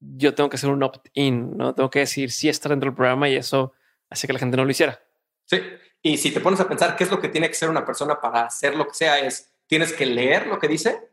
[0.00, 1.74] yo tengo que hacer un opt-in, ¿no?
[1.74, 3.72] Tengo que decir sí estar dentro del programa y eso
[4.10, 5.00] hace que la gente no lo hiciera.
[5.46, 5.62] Sí,
[6.02, 8.20] y si te pones a pensar qué es lo que tiene que ser una persona
[8.20, 11.10] para hacer lo que sea, es, tienes que leer lo que dice,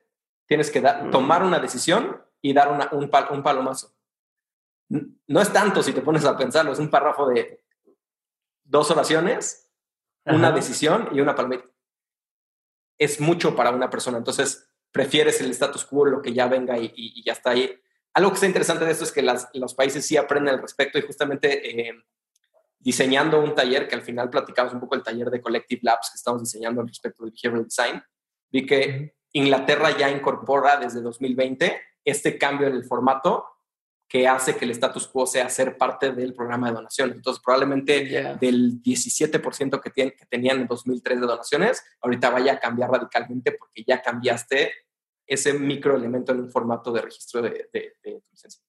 [0.47, 0.81] Tienes que
[1.11, 3.93] tomar una decisión y dar un, un palomazo.
[4.89, 7.61] No es tanto si te pones a pensarlo, es un párrafo de
[8.63, 9.69] dos oraciones,
[10.25, 11.65] una decisión y una palomita.
[12.97, 17.21] Es mucho para una persona, entonces prefieres el status quo, lo que ya venga y,
[17.25, 17.77] ya está ahí.
[18.13, 21.01] Algo que está interesante de esto es que los países sí aprenden al respecto y
[21.01, 21.93] justamente eh,
[22.87, 26.15] diseñando un taller, que al final platicamos un poco el taller de Collective Labs que
[26.15, 28.01] estamos diseñando al respecto de Behavioral Design,
[28.49, 33.45] vi que Inglaterra ya incorpora desde 2020 este cambio en el formato
[34.07, 37.11] que hace que el status quo sea ser parte del programa de donación.
[37.11, 42.89] Entonces, probablemente del 17% que, que tenían en 2003 de donaciones, ahorita vaya a cambiar
[42.89, 44.71] radicalmente porque ya cambiaste
[45.25, 47.67] ese microelemento en un formato de registro de,
[48.01, 48.63] tu licencia.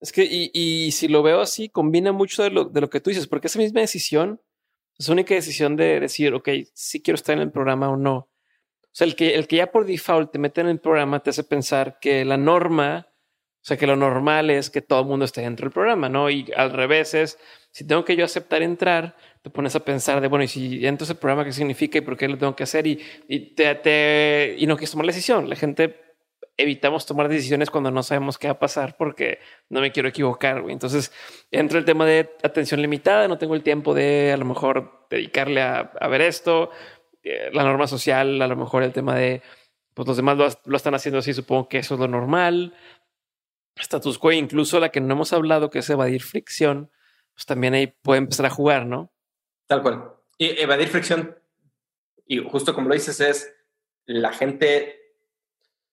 [0.00, 3.00] Es que, y, y, si lo veo así, combina mucho de lo, de lo que
[3.00, 4.40] tú dices, porque esa misma decisión
[4.98, 8.16] es única decisión de decir, ok, si quiero estar en el programa o no.
[8.16, 8.30] O
[8.92, 11.44] sea, el que, el que ya por default te mete en el programa te hace
[11.44, 15.42] pensar que la norma, o sea, que lo normal es que todo el mundo esté
[15.42, 16.30] dentro del programa, ¿no?
[16.30, 17.38] Y al revés es,
[17.70, 21.04] si tengo que yo aceptar entrar, te pones a pensar de, bueno, y si entro
[21.04, 22.86] ese programa, ¿qué significa y por qué lo tengo que hacer?
[22.88, 25.48] Y, y, te, te, y no quieres tomar la decisión.
[25.48, 26.07] La gente
[26.58, 29.38] evitamos tomar decisiones cuando no sabemos qué va a pasar porque
[29.70, 30.64] no me quiero equivocar.
[30.68, 31.12] Entonces
[31.52, 35.62] entra el tema de atención limitada, no tengo el tiempo de a lo mejor dedicarle
[35.62, 36.70] a, ver esto,
[37.22, 39.40] eh, la norma social, a lo mejor el tema de
[39.94, 42.74] pues los demás lo, están haciendo así, supongo que eso es lo normal.
[43.76, 46.90] Status quo, incluso la que no hemos hablado, que es evadir fricción,
[47.34, 49.12] pues también ahí puede empezar a jugar, ¿no?
[49.66, 50.12] Tal cual.
[50.38, 51.36] Y evadir fricción,
[52.26, 53.54] y justo como lo dices, es
[54.06, 55.07] la gente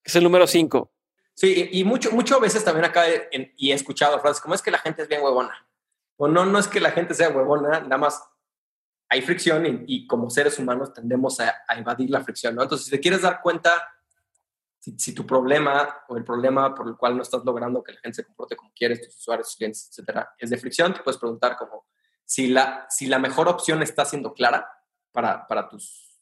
[0.06, 0.90] es el número 5.
[1.34, 3.04] Sí, y mucho, mucho veces también acá
[3.56, 5.68] y he escuchado frases como es que la gente es bien huevona.
[6.16, 8.22] O no, no es que la gente sea huevona, nada más
[9.08, 12.62] hay fricción y, como seres humanos tendemos a, evadir la fricción, ¿no?
[12.62, 13.70] Entonces, si te quieres dar cuenta,
[14.78, 18.16] si, tu problema o el problema por el cual no estás logrando que la gente
[18.16, 21.56] se comporte como quieres, tus usuarios, tus clientes, etcétera, es de fricción, te puedes preguntar
[21.56, 21.86] como
[22.24, 24.68] si la, si la mejor opción está siendo clara
[25.12, 26.18] para, para tus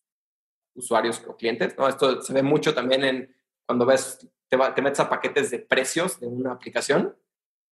[0.75, 1.89] usuarios o clientes, ¿no?
[1.89, 6.21] Esto se ve mucho también en cuando ves, te, te metes a paquetes de precios
[6.21, 7.17] de una aplicación,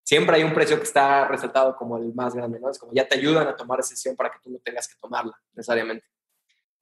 [0.03, 2.69] siempre hay un precio que está resaltado como el más grande, ¿no?
[2.69, 5.39] Es como ya te ayudan a tomar decisión para que tú no tengas que tomarla
[5.53, 6.05] necesariamente.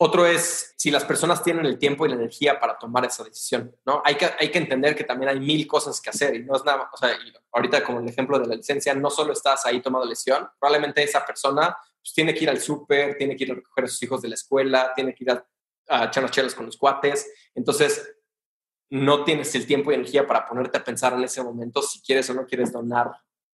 [0.04, 3.76] Otro es si las personas tienen el tiempo y la energía para tomar esa decisión,
[3.86, 4.02] ¿no?
[4.04, 6.66] Hay que, hay que entender que también hay mil cosas que hacer y no es
[6.66, 7.16] nada, o sea,
[7.52, 11.24] ahorita como el ejemplo de la licencia, no solo estás ahí tomando lesión, probablemente esa
[11.24, 14.24] persona pues, tiene que ir al súper, tiene que ir a recoger a sus hijos
[14.24, 15.46] de la escuela, tiene que ir a,
[15.90, 18.12] a echar las chelas con los cuates, entonces
[18.92, 22.30] no tienes el tiempo y energía para ponerte a pensar en ese momento si quieres
[22.30, 23.10] o no quieres donar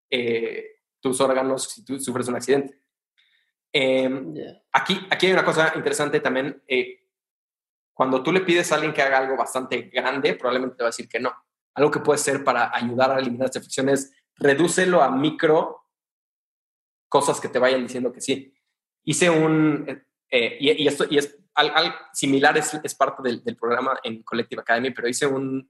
[0.10, 2.82] eh, tus órganos si tú sufres un accidente.
[3.71, 4.34] Em,
[4.71, 6.63] aquí, aquí hay una cosa interesante también.
[6.67, 7.06] Eh,
[7.93, 10.91] cuando tú le pides a alguien que haga algo bastante grande, probablemente te va a
[10.91, 11.32] decir que no.
[11.76, 15.84] Algo que puede ser para ayudar a eliminar esta fricción es redúcelo a micro
[17.08, 18.56] cosas que te vayan diciendo que sí.
[19.04, 24.61] Hice un, eh, y, esto, y es algo similar, es, parte del, programa en Collective
[24.61, 25.69] Academy, pero hice un,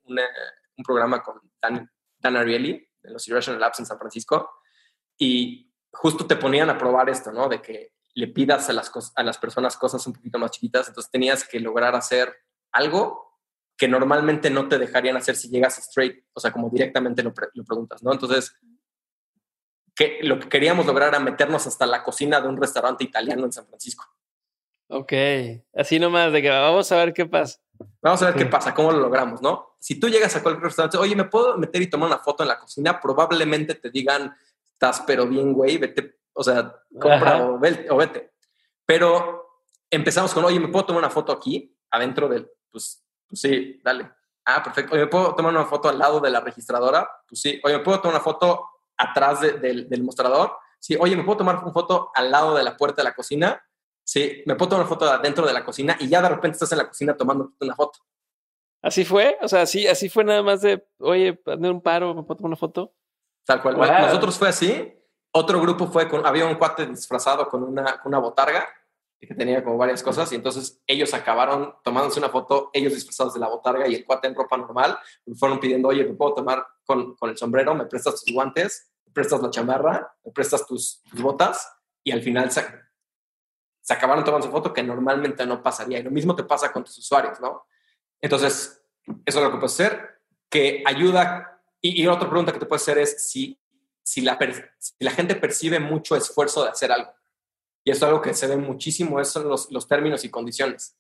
[0.86, 4.50] programa con Dan, Dan Ariely de los Irrational Labs en San Francisco
[5.18, 7.48] y justo te ponían a probar esto, ¿no?
[7.48, 11.60] De que le pidas a las, personas cosas un poquito más chiquitas, entonces tenías que
[11.60, 12.36] lograr hacer
[12.74, 13.40] algo
[13.78, 17.64] que normalmente no te dejarían hacer si llegas straight, o sea, como directamente lo, lo
[17.64, 18.12] preguntas, ¿no?
[18.12, 18.56] Entonces,
[19.96, 23.52] que lo que queríamos lograr era meternos hasta la cocina de un restaurante italiano en
[23.52, 24.06] San Francisco.
[24.90, 25.14] Ok,
[25.76, 27.60] así nomás de que vamos a ver qué pasa.
[28.02, 29.76] Vamos a ver qué pasa, cómo lo logramos, ¿no?
[29.80, 32.50] Si tú llegas a cualquier restaurante, oye, ¿me puedo meter y tomar una foto en
[32.50, 33.00] la cocina?
[33.00, 34.36] Probablemente te digan,
[34.72, 38.32] estás pero bien, güey, vete, o sea, compra o, vete.
[38.86, 43.80] Pero empezamos con, oye, ¿me puedo tomar una foto aquí, adentro del, pues, pues sí,
[43.84, 44.10] dale.
[44.46, 44.94] Ah, perfecto.
[44.94, 47.10] Oye, ¿me puedo tomar una foto al lado de la registradora?
[47.28, 47.60] Pues sí.
[47.66, 50.56] Oye, ¿me puedo tomar una foto atrás del, del mostrador?
[50.80, 50.96] Sí.
[50.98, 53.62] Oye, ¿me puedo tomar una foto al lado de la puerta de la cocina?
[54.08, 56.72] Sí, me puedo tomar una foto dentro de la cocina y ya de repente estás
[56.72, 58.00] en la cocina tomando una foto.
[58.82, 59.38] ¿Así fue?
[59.42, 62.52] O sea, así, así fue nada más de, oye, hazme un paro, me puedo tomar
[62.52, 62.94] una foto.
[63.46, 63.78] Tal cual.
[63.78, 64.94] nosotros fue así.
[65.34, 68.66] Otro grupo fue con, había un cuate disfrazado con una, una botarga
[69.20, 73.42] que tenía como varias cosas y entonces ellos acabaron tomándose una foto, ellos disfrazados de
[73.42, 76.66] la botarga y el cuate en ropa normal, me fueron pidiendo, oye, ¿me puedo tomar
[76.86, 77.76] con, con el sombrero?
[77.76, 78.90] ¿Me prestas tus guantes?
[79.06, 80.16] ¿Me prestas la chamarra?
[80.24, 81.70] ¿Me prestas tus, tus botas?
[82.06, 82.64] Y al final se,
[83.88, 86.00] se acabaron tomando su foto que normalmente no pasaría.
[86.00, 87.68] Y lo mismo te pasa con tus usuarios, ¿no?
[88.20, 88.84] Entonces,
[89.26, 90.20] eso es lo que puedes hacer,
[90.50, 91.62] que ayuda.
[91.80, 93.58] Y, otra pregunta que te puedes hacer es si,
[94.04, 94.38] si, la,
[95.00, 97.14] la gente percibe mucho esfuerzo de hacer algo.
[97.86, 100.98] Y esto es algo que se ve muchísimo, son los, los términos y condiciones.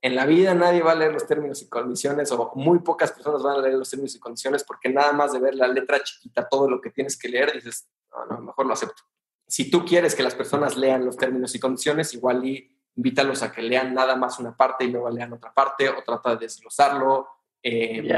[0.00, 3.42] En la vida nadie va a leer los términos y condiciones o muy pocas personas
[3.42, 6.48] van a leer los términos y condiciones porque nada más de ver la letra chiquita,
[6.48, 9.02] todo lo que tienes que leer, dices, no, no, mejor lo acepto
[9.48, 13.50] si tú quieres que las personas lean los términos y condiciones, igual y invítalos a
[13.50, 17.26] que lean nada más una parte y luego lean otra parte o trata de desglosarlo.
[17.62, 18.08] Eh,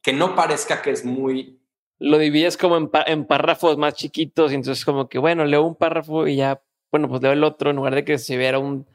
[0.00, 1.60] que no parezca que es muy...
[1.98, 6.26] Lo divides como en, párrafos más chiquitos y entonces como que, bueno, leo un párrafo
[6.26, 8.86] y ya, bueno, pues leo el otro en lugar de que se viera un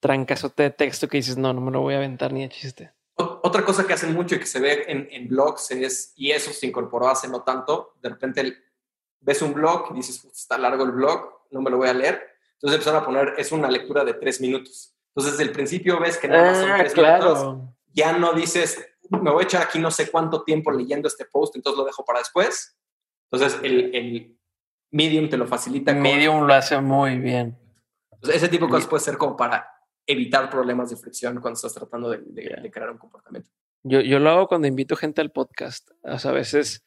[0.00, 2.92] trancazote de texto que dices, no, no me lo voy a aventar ni de chiste.
[3.16, 6.52] Otra cosa que hacen mucho y que se ve en, en blogs es, y eso
[6.52, 8.56] se incorporó hace no tanto, de repente el,
[9.22, 12.22] ves un blog y dices, está largo el blog, no me lo voy a leer.
[12.54, 14.94] Entonces empezaron a poner, es una lectura de tres minutos.
[15.08, 17.58] Entonces, desde el principio ves que nada más son ah, tres minutos.
[17.92, 21.56] Ya no dices, me voy a echar aquí no sé cuánto tiempo leyendo este post,
[21.56, 22.76] entonces lo dejo para después.
[23.30, 24.38] Entonces el, el
[24.90, 25.92] Medium te lo facilita.
[25.92, 27.58] Medium lo hace muy bien.
[28.22, 29.68] ese tipo de cosas puede ser como para
[30.06, 33.50] evitar problemas de fricción cuando estás tratando de, de, crear un comportamiento.
[33.84, 35.90] Yo, yo, lo hago cuando invito gente al podcast.
[36.02, 36.84] O sea, a veces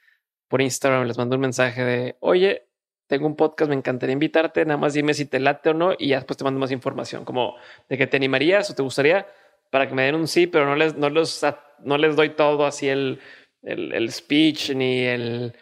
[0.48, 2.68] por Instagram les mando un mensaje de, oye,
[3.08, 6.10] tengo un podcast, me encantaría invitarte, nada más dime si te late o no y
[6.10, 7.56] ya después te mando más información, como
[7.90, 9.28] de que te animarías o te gustaría
[9.70, 11.46] para que me den un sí, pero no les, no los,
[11.84, 13.20] no les doy todo así el,
[13.62, 15.54] el, el speech ni el,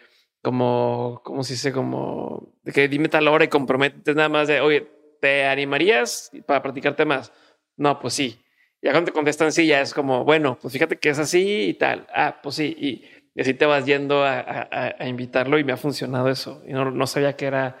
[0.44, 4.60] como, como se dice, como de que dime tal hora y comprometes nada más de,
[4.60, 4.86] oye,
[5.20, 7.32] ¿te animarías para practicarte más?
[7.76, 8.38] No, pues sí.
[8.82, 11.74] Ya cuando te contestan sí, ya es como, bueno, pues fíjate que es así y
[11.74, 12.06] tal.
[12.14, 12.76] Ah, pues sí.
[12.78, 13.04] Y,
[13.40, 16.62] así te vas yendo a, a, invitarlo y me ha funcionado eso.
[16.66, 17.76] Y no, no sabía que era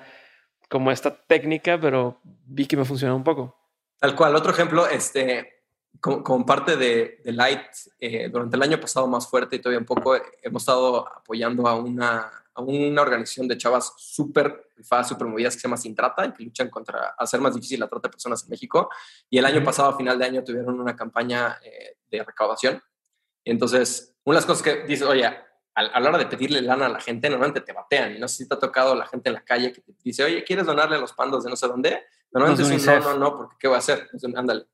[0.68, 3.56] como esta técnica, pero vi que me funcionó un poco.
[3.98, 4.34] Tal cual.
[4.34, 5.62] Otro ejemplo, este,
[6.00, 7.62] como, parte de, de Light,
[7.98, 11.76] eh, durante el año pasado más fuerte y todavía un poco, hemos estado apoyando a
[11.76, 16.26] una, a una organización de chavas súper rifadas, súper movidas que se llama Sin Trata
[16.26, 18.90] y que luchan contra hacer más difícil la trata de personas en México.
[19.30, 22.82] Y el año pasado, a final de año, tuvieron una campaña eh, de recaudación.
[23.44, 26.88] Entonces, una de las cosas que dices, oye, a, la hora de pedirle lana a
[26.88, 28.16] la gente, normalmente te batean.
[28.16, 30.24] Y no sé si te ha tocado la gente en la calle que te dice,
[30.24, 32.04] oye, ¿quieres donarle a los pandos de no sé dónde?
[32.30, 34.08] Normalmente es un no, no, no, porque ¿qué voy a hacer?
[34.34, 34.66] ándale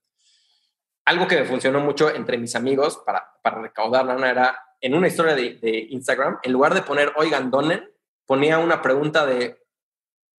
[1.10, 5.08] algo que me funcionó mucho entre mis amigos para, para recaudar lana era en una
[5.08, 7.90] historia de, Instagram, en lugar de poner, oigan, donen,
[8.24, 9.60] ponía una pregunta de,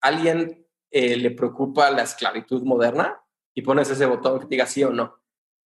[0.00, 3.20] ¿alguien eh, le preocupa la esclavitud moderna?
[3.52, 5.19] Y pones ese botón que diga sí o no.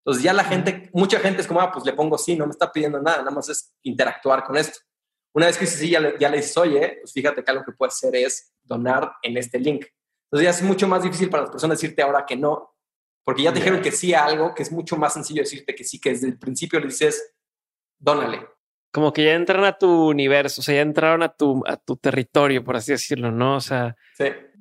[0.05, 2.51] Entonces ya la gente, mucha gente es como, ah, pues le pongo sí, no me
[2.51, 4.81] está pidiendo nada, nada más es interactuar con esto.
[5.33, 7.73] Una vez que sí, ya le, ya le dices, oye, pues fíjate que algo que
[7.73, 9.87] puede hacer es donar en este link.
[10.25, 12.75] Entonces ya es mucho más difícil para las personas decirte ahora que no,
[13.25, 15.85] porque ya te dijeron que sí a algo que es mucho más sencillo decirte que
[15.85, 17.35] sí, que desde el principio le dices,
[17.99, 18.47] dónale.
[18.91, 21.97] Como que ya entran a tu universo, o sea, ya entraron a tu, a tu
[21.97, 23.57] territorio, por así decirlo, ¿no?
[23.57, 23.97] O sea,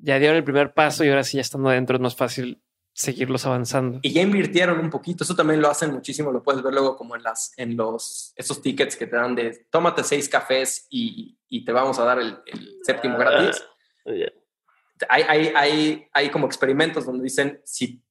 [0.01, 2.60] ya dieron el primer paso y ahora sí ya estando adentro es más fácil
[2.93, 3.99] seguirlos avanzando.
[4.01, 7.15] Y ya invirtieron un poquito, eso también lo hacen muchísimo, lo puedes ver luego como
[7.15, 11.63] en las, en los, esos tickets que te dan de tómate seis cafés y, y
[11.63, 12.37] te vamos a dar el,
[12.83, 13.63] séptimo gratis.
[14.05, 14.11] Ah,
[15.09, 18.03] hay, hay, hay, hay como experimentos donde dicen, si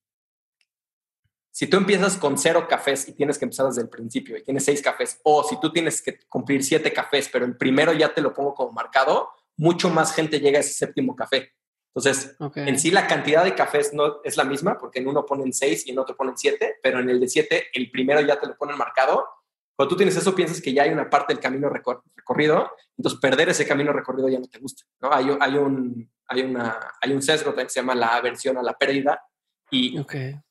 [1.52, 4.64] si tú empiezas con cero cafés y tienes que empezar desde el principio y tienes
[4.64, 8.22] seis cafés, o si tú tienes que cumplir siete cafés, pero el primero ya te
[8.22, 11.52] lo pongo como marcado, mucho más gente llega a ese séptimo café.
[11.94, 15.52] Entonces, en sí la cantidad de cafés no es la misma, porque en uno ponen
[15.52, 18.46] seis y en otro ponen siete, pero en el de siete, el primero ya te
[18.46, 19.26] lo ponen marcado.
[19.74, 23.48] Cuando tú tienes eso, piensas que ya hay una parte del camino recorrido, entonces perder
[23.48, 24.84] ese camino recorrido ya no te gusta.
[25.00, 25.12] ¿no?
[25.12, 28.74] Hay, hay, un, hay, una, hay un sesgo que se llama la aversión a la
[28.74, 29.24] pérdida
[29.70, 29.98] y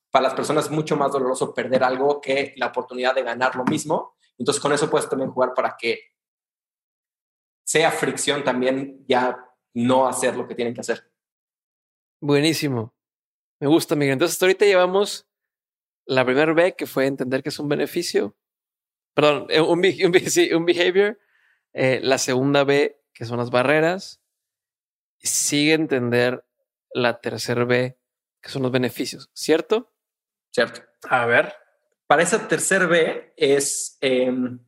[0.09, 3.63] para las personas es mucho más doloroso perder algo que la oportunidad de ganar lo
[3.63, 4.15] mismo.
[4.37, 5.99] Entonces con eso puedes también jugar para que
[7.63, 9.37] sea fricción también ya
[9.75, 11.08] no hacer lo que tienen que hacer.
[12.21, 12.93] Buenísimo.
[13.59, 14.13] Me gusta, Miguel.
[14.13, 15.27] Entonces hasta ahorita llevamos
[16.05, 18.35] la primera B, que fue entender que es un beneficio.
[19.13, 19.79] Perdón, eh, un,
[20.55, 21.19] un, behavior.
[21.73, 24.21] Eh, la segunda B, que son las barreras.
[25.19, 26.45] Sigue entender
[26.93, 27.97] la tercera B,
[28.41, 29.91] que son los beneficios, ¿cierto?
[30.51, 30.81] ¿cierto?
[31.09, 31.53] A ver.
[32.07, 34.59] Para esa tercer B es em,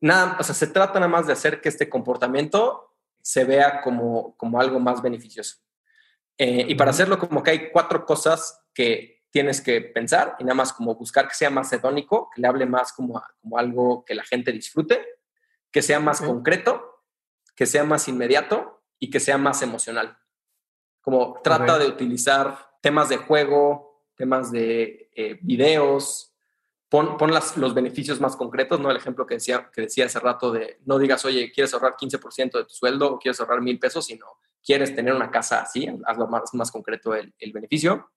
[0.00, 4.36] nada, o sea, se trata nada más de hacer que este comportamiento se vea como,
[4.36, 5.58] como algo más beneficioso.
[6.38, 10.54] Eh, y para hacerlo, como que hay cuatro cosas que tienes que pensar y nada
[10.54, 14.14] más como buscar que sea más hedónico, que le hable más como, como algo que
[14.14, 15.04] la gente disfrute,
[15.70, 17.02] que sea más concreto,
[17.54, 20.16] que sea más inmediato y que sea más emocional.
[21.00, 26.32] Como trata de utilizar temas de juego, temas de eh, videos,
[26.88, 28.90] pon, pon las, los beneficios más concretos, ¿no?
[28.90, 32.58] El ejemplo que decía, que decía hace rato de no digas, oye, quieres ahorrar 15%
[32.58, 34.26] de tu sueldo o quieres ahorrar mil pesos, sino
[34.64, 38.10] quieres tener una casa así, hazlo más, más concreto el, el beneficio.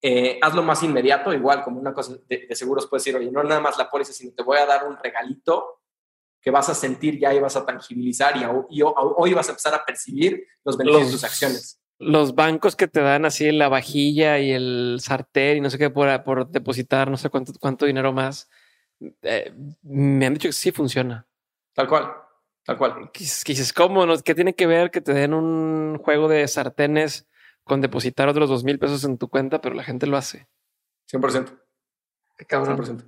[0.00, 3.60] Eh, hazlo más inmediato, igual como una cosa de, seguros puedes decir, oye, no nada
[3.60, 5.80] más la póliza, sino te voy a dar un regalito
[6.40, 8.40] que vas a sentir ya y vas a tangibilizar y,
[8.76, 12.88] y hoy vas a empezar a percibir los beneficios de tus acciones los bancos que
[12.88, 17.08] te dan así la vajilla y el sartén y no sé qué por, por depositar
[17.08, 18.50] no sé cuánto, cuánto dinero más,
[19.22, 19.52] eh,
[19.82, 21.26] me han dicho que sí funciona.
[21.74, 22.12] Tal cual,
[22.64, 23.10] tal cual.
[23.12, 24.06] Que dices, ¿cómo?
[24.06, 24.18] No?
[24.18, 27.28] ¿Qué tiene que ver que te den un juego de sartenes
[27.64, 30.48] con depositar otros dos mil pesos en tu cuenta, pero la gente lo hace?
[31.10, 31.58] 100%.
[32.38, 32.78] Qué cabrón.
[32.78, 33.04] 100%.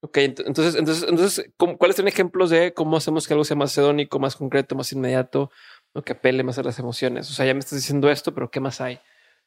[0.00, 4.18] Ok, entonces, entonces, entonces, ¿cuáles son ejemplos de cómo hacemos que algo sea más sedónico,
[4.18, 5.50] más concreto, más inmediato,
[6.02, 7.30] que apele más a las emociones.
[7.30, 9.00] O sea, ya me estás diciendo esto, pero ¿qué más hay?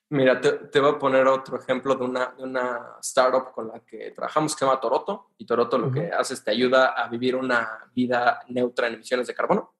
[0.09, 4.11] Mira, te, voy a poner otro ejemplo de una, de una startup con la que
[4.11, 5.31] trabajamos que se llama Toroto.
[5.37, 9.27] Y Toroto lo que hace es te ayuda a vivir una vida neutra en emisiones
[9.27, 9.75] de carbono.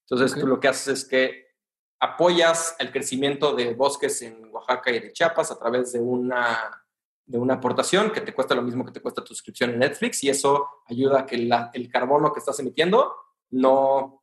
[0.00, 1.50] Entonces, tú lo que haces es que
[1.98, 6.84] apoyas el crecimiento de bosques en Oaxaca y de Chiapas a través de una,
[7.24, 10.24] de una aportación que te cuesta lo mismo que te cuesta tu suscripción en Netflix
[10.24, 13.14] y eso ayuda a que el carbono que estás emitiendo
[13.50, 14.22] no,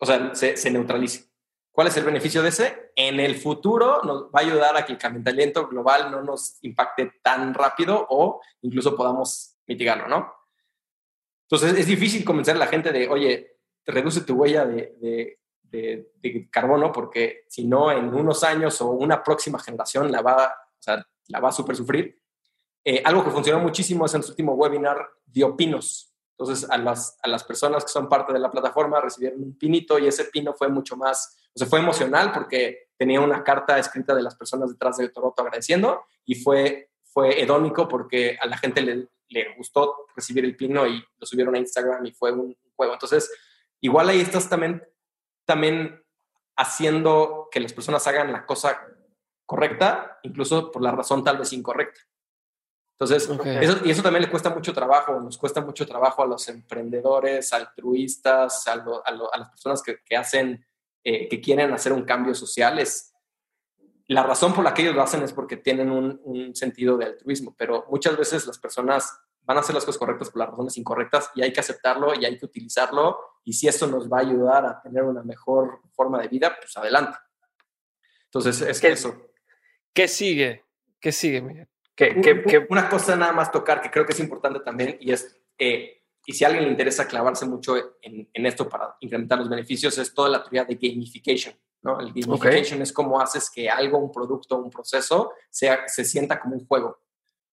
[0.00, 1.28] o sea, se, se neutralice.
[1.78, 2.90] ¿Cuál es el beneficio de ese?
[2.96, 7.20] En el futuro nos va a ayudar a que el calentamiento global no nos impacte
[7.22, 10.34] tan rápido o incluso podamos mitigarlo, ¿no?
[11.44, 15.38] Entonces es difícil convencer a la gente de, oye, reduce tu huella de,
[16.50, 21.06] carbono porque si no, en unos años o una próxima generación la va, o sea,
[21.28, 22.20] la va a super sufrir.
[22.84, 26.12] Eh, algo que funcionó muchísimo es en su último webinar dio pinos.
[26.36, 29.96] Entonces, a las, a las personas que son parte de la plataforma recibieron un pinito
[30.00, 34.14] y ese pino fue mucho más o sea, fue emocional porque tenía una carta escrita
[34.14, 38.82] de las personas detrás de Toroto agradeciendo y fue, fue hedónico porque a la gente
[38.82, 42.92] le, le gustó recibir el pino y lo subieron a Instagram y fue un juego.
[42.92, 43.30] Entonces,
[43.80, 44.82] igual ahí estás también,
[45.44, 46.02] también
[46.56, 48.80] haciendo que las personas hagan la cosa
[49.46, 52.00] correcta, incluso por la razón tal vez incorrecta.
[52.98, 53.30] Entonces,
[53.62, 57.52] eso, y eso también le cuesta mucho trabajo, nos cuesta mucho trabajo a los emprendedores,
[57.52, 60.66] altruistas, a, a, las personas que, que hacen
[61.04, 63.14] eh, que quieren hacer un cambio social es
[64.08, 67.54] la razón por la que ellos lo hacen es porque tienen un, sentido de altruismo,
[67.56, 71.30] pero muchas veces las personas van a hacer las cosas correctas por las razones incorrectas
[71.34, 74.64] y hay que aceptarlo y hay que utilizarlo y si eso nos va a ayudar
[74.64, 77.18] a tener una mejor forma de vida, pues adelante.
[78.24, 79.30] Entonces, es que eso.
[79.92, 80.64] ¿Qué sigue?
[81.00, 81.68] ¿Qué sigue, Miguel?
[82.68, 85.97] Una cosa nada más tocar que creo que es importante también y es eh,
[86.28, 90.12] y si a alguien le interesa clavarse mucho en, esto para incrementar los beneficios, es
[90.12, 91.54] toda la teoría de gamification.
[91.80, 91.98] ¿no?
[92.00, 96.56] El gamification es cómo haces que algo, un producto, un proceso, sea, se sienta como
[96.56, 97.00] un juego.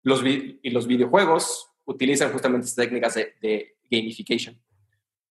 [0.04, 4.62] Los y los videojuegos utilizan justamente estas técnicas de, gamification.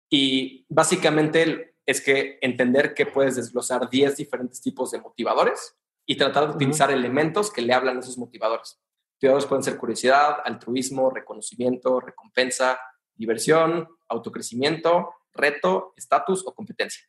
[0.08, 5.76] Y básicamente es que entender que puedes desglosar 10 diferentes tipos de motivadores
[6.06, 8.80] y tratar de utilizar elementos que le hablan a esos motivadores.
[9.16, 12.80] Motivadores pueden ser curiosidad, altruismo, reconocimiento, recompensa,
[13.22, 17.08] diversión, autocrecimiento, reto, estatus o competencia.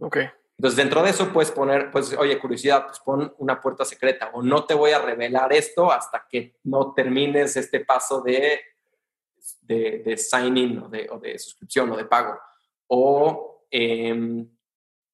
[0.00, 0.16] Ok.
[0.56, 4.42] Entonces, dentro de eso puedes poner, pues, oye, curiosidad, pues pon una puerta secreta o
[4.42, 8.60] no te voy a revelar esto hasta que no termines este paso de,
[9.60, 12.36] de, de sign-in o de, o de, suscripción o de pago.
[12.88, 14.48] O em,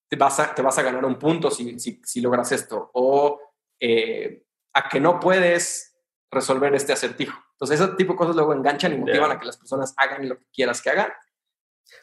[0.09, 2.91] te, vas a, te vas a ganar un punto si, si, si logras esto.
[2.95, 3.39] O
[3.79, 5.95] eh, a que no puedes
[6.31, 7.44] resolver este acertijo.
[7.55, 10.39] Entonces, ese tipo de cosas luego enganchan y motivan a que las personas hagan lo
[10.39, 11.13] que quieras que hagan.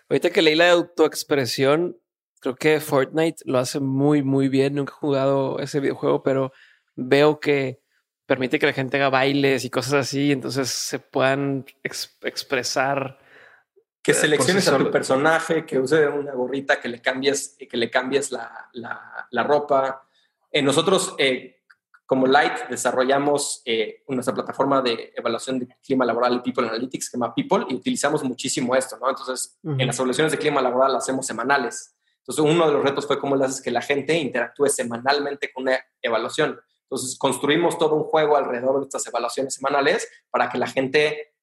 [0.10, 1.98] Ahorita que leí la autoexpresión,
[2.40, 4.76] creo que Fortnite lo hace muy, muy bien.
[4.76, 6.54] Nunca he jugado ese videojuego, pero
[6.96, 7.82] veo que
[8.26, 13.20] permite que la gente haga bailes y cosas así, entonces se puedan expresar.
[14.02, 17.90] Que eh, selecciones a tu personaje, que use una gorrita, que le cambies, que le
[17.90, 20.08] cambies la, la, ropa.
[20.50, 21.61] Eh, nosotros eh,
[22.12, 27.12] como Light desarrollamos eh, nuestra plataforma de evaluación de clima laboral y People Analytics, que
[27.12, 29.10] se llama People, y utilizamos muchísimo esto, ¿no?
[29.10, 31.96] Entonces, en las evaluaciones de clima laboral las hacemos semanales.
[32.18, 35.64] Entonces, uno de los retos fue cómo le haces que la gente interactúe semanalmente con
[35.64, 36.60] una evaluación.
[36.82, 41.36] Entonces, construimos todo un juego alrededor de estas evaluaciones semanales para que la gente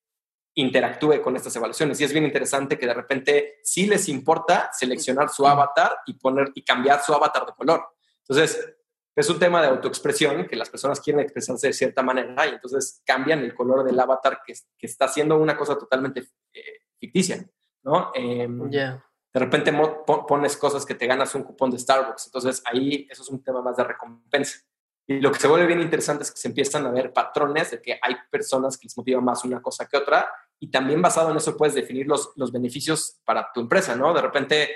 [0.52, 1.98] interactúe con estas evaluaciones.
[1.98, 6.52] Y es bien interesante que de repente sí les importa seleccionar su avatar y poner
[6.54, 7.88] y cambiar su avatar de color.
[8.20, 8.74] Entonces,
[9.18, 13.02] es un tema de autoexpresión, que las personas quieren expresarse de cierta manera y entonces
[13.04, 17.44] cambian el color del avatar que, que está haciendo una cosa totalmente eh, ficticia,
[17.82, 18.12] ¿no?
[18.14, 19.00] Em, de
[19.40, 19.72] repente
[20.06, 23.60] pones cosas que te ganas un cupón de Starbucks, entonces ahí eso es un tema
[23.60, 24.60] más de recompensa.
[25.08, 27.82] Y lo que se vuelve bien interesante es que se empiezan a ver patrones de
[27.82, 31.38] que hay personas que les motiva más una cosa que otra y también basado en
[31.38, 34.14] eso puedes definir los, los beneficios para tu empresa, ¿no?
[34.14, 34.70] De repente,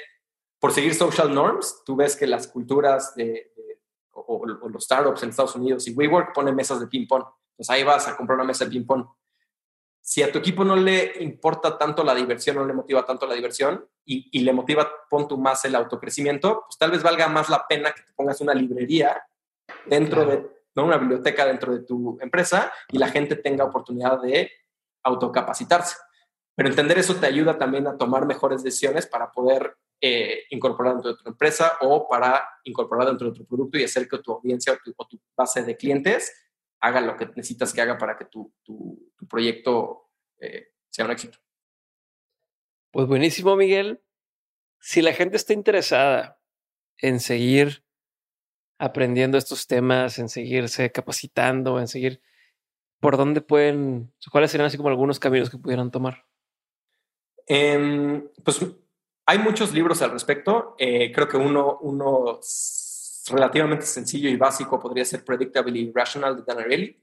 [0.59, 3.53] por seguir social norms, tú ves que las culturas de,
[4.13, 7.25] o, los startups en Estados Unidos y WeWork pone mesas de ping-pong.
[7.57, 9.07] Pues ahí vas a comprar una mesa de ping-pong.
[10.01, 13.35] Si a tu equipo no le importa tanto la diversión, no le motiva tanto la
[13.35, 17.67] diversión y, le motiva, pon tú más el autocrecimiento, pues tal vez valga más la
[17.69, 19.25] pena que te pongas una librería
[19.87, 20.45] dentro de,
[20.75, 20.85] ¿no?
[20.85, 24.51] una biblioteca dentro de tu empresa y la gente tenga oportunidad de
[25.05, 25.97] autocapacitarse.
[26.55, 31.13] Pero entender eso te ayuda también a tomar mejores decisiones para poder eh, incorporar dentro
[31.13, 34.79] de tu empresa o para incorporar dentro de tu producto y hacer que tu audiencia
[34.97, 36.33] o tu, base de clientes
[36.81, 38.99] haga lo que necesitas que haga para que tu, tu,
[39.29, 41.39] proyecto eh, sea un éxito.
[42.91, 44.03] Pues buenísimo, Miguel.
[44.81, 46.41] Si la gente está interesada
[46.99, 47.85] en seguir
[48.79, 52.21] aprendiendo estos temas, en seguirse capacitando, en seguir
[52.99, 56.27] por dónde pueden, cuáles serían así como algunos caminos que pudieran tomar?
[57.47, 58.61] Em, pues
[59.26, 60.74] hay muchos libros al respecto.
[60.78, 62.40] Eh, creo que uno, uno
[63.30, 67.01] relativamente sencillo y básico podría ser Predictably Rational de Dan Ariely.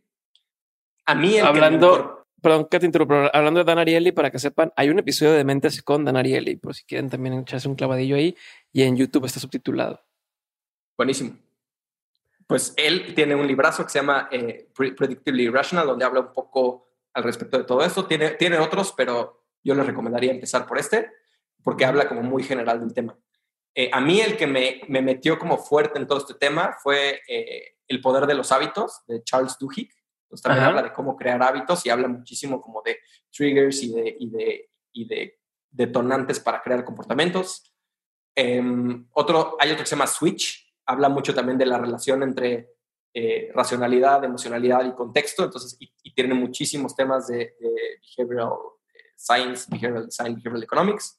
[1.05, 4.71] A mí el Hablando, perdón que te interrumpa, hablando de Dan Ariely, para que sepan,
[4.75, 8.15] hay un episodio de Mentes con Dan Ariely, por si quieren también echarse un clavadillo
[8.15, 8.35] ahí,
[8.71, 10.01] y en YouTube está subtitulado.
[10.97, 11.37] Buenísimo.
[12.45, 16.89] Pues él tiene un librazo que se llama eh, Predictably Rational, donde habla un poco
[17.13, 18.05] al respecto de todo esto.
[18.05, 21.11] Tiene, tiene otros, pero yo les recomendaría empezar por este,
[21.63, 23.17] porque habla como muy general del tema.
[23.75, 27.21] Eh, a mí el que me, me, metió como fuerte en todo este tema fue
[27.27, 29.89] eh, El poder de los hábitos de Charles Duhigg.
[30.23, 32.99] Entonces también habla de cómo crear hábitos y habla muchísimo como de
[33.31, 35.39] triggers y de, y de, y de
[35.71, 37.73] detonantes para crear comportamientos.
[38.35, 42.69] Em, otro, hay otro que se llama Switch, habla mucho también de la relación entre
[43.13, 47.55] eh, racionalidad, emocionalidad y contexto, entonces, y, tiene muchísimos temas de,
[48.17, 48.57] behavioral
[49.19, 51.17] science, behavioral design, behavioral economics.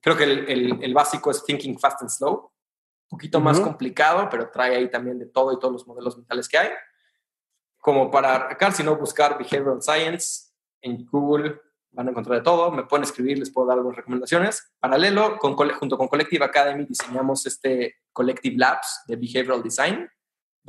[0.00, 4.50] Creo que el, el, básico es Thinking Fast and Slow, un poquito más complicado, pero
[4.50, 6.70] trae ahí también de todo y todos los modelos mentales que hay
[7.80, 11.60] como para arrancar, sino buscar Behavioral Science en Google,
[11.92, 14.72] van a encontrar de todo, me pueden escribir, les puedo dar algunas recomendaciones.
[14.78, 20.08] Paralelo, con, junto con Collective Academy diseñamos este Collective Labs de Behavioral Design.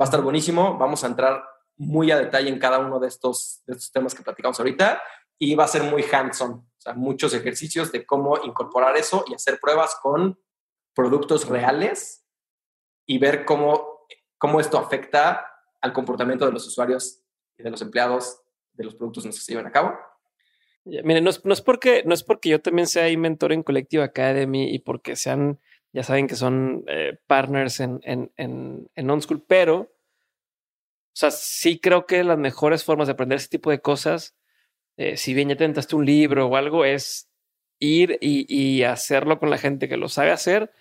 [0.00, 1.44] a estar buenísimo, vamos a entrar
[1.76, 5.00] muy a detalle en cada uno de estos, de estos temas que platicamos ahorita
[5.38, 9.34] y va a ser muy hands-on, o sea, muchos ejercicios de cómo incorporar eso y
[9.34, 10.38] hacer pruebas con
[10.94, 12.24] productos reales
[13.06, 14.06] y ver cómo,
[14.38, 15.46] cómo esto afecta
[15.80, 17.22] al comportamiento de los usuarios
[17.58, 18.40] y de los empleados
[18.72, 19.94] de los productos que se llevan a cabo.
[20.84, 24.78] miren, no es, porque, no es porque yo también sea mentor en Collective Academy y
[24.78, 25.60] porque sean,
[25.92, 29.88] ya saben que son eh, partners en, en, en, en OnSchool, pero, o
[31.14, 34.34] sea, sí creo que las mejores formas de aprender ese tipo de cosas,
[34.96, 37.28] eh, si bien ya tentaste un libro o algo, es
[37.80, 40.72] ir y, y hacerlo con la gente que lo sabe hacer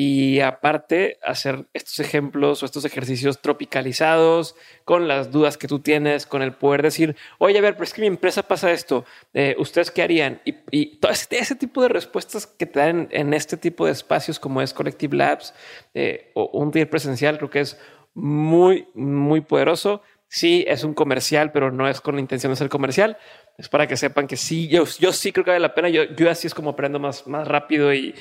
[0.00, 6.24] y aparte hacer estos ejemplos o estos ejercicios tropicalizados con las dudas que tú tienes,
[6.24, 9.56] con el poder decir, oye, a ver, pero es que mi empresa pasa esto, eh,
[9.58, 10.40] ¿ustedes qué harían?
[10.44, 14.62] Y, todo ese, tipo de respuestas que te dan en este tipo de espacios como
[14.62, 15.52] es Collective Labs
[15.94, 17.76] eh, o un día presencial, creo que es
[18.14, 20.02] muy, muy poderoso.
[20.28, 23.16] Sí, es un comercial, pero no es con la intención de ser comercial.
[23.56, 25.88] Es para que sepan que sí, yo, yo sí creo que vale la pena.
[25.88, 28.14] Yo, yo así es como aprendo más, más rápido y,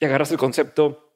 [0.00, 1.06] y agarras el concepto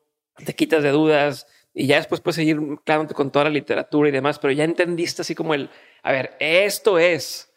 [0.45, 4.13] te quitas de dudas y ya después puedes seguir claramente con toda la literatura y
[4.13, 5.71] demás, pero ya entendiste así como el,
[6.03, 7.50] a ver, esto es,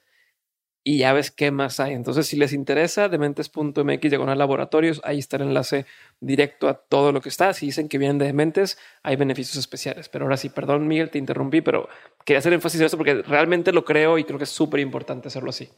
[0.83, 1.93] y ya ves qué más hay.
[1.93, 5.85] Entonces, si les interesa, dementes.mx diagonal laboratorios, ahí está el enlace
[6.19, 7.53] directo a todo lo que está.
[7.53, 10.09] Si dicen que vienen de Dementes, hay beneficios especiales.
[10.09, 11.87] Pero ahora sí, perdón, Miguel, te interrumpí, pero
[12.25, 15.29] quería hacer énfasis en esto porque realmente lo creo y creo que es súper importante
[15.29, 15.69] hacerlo así.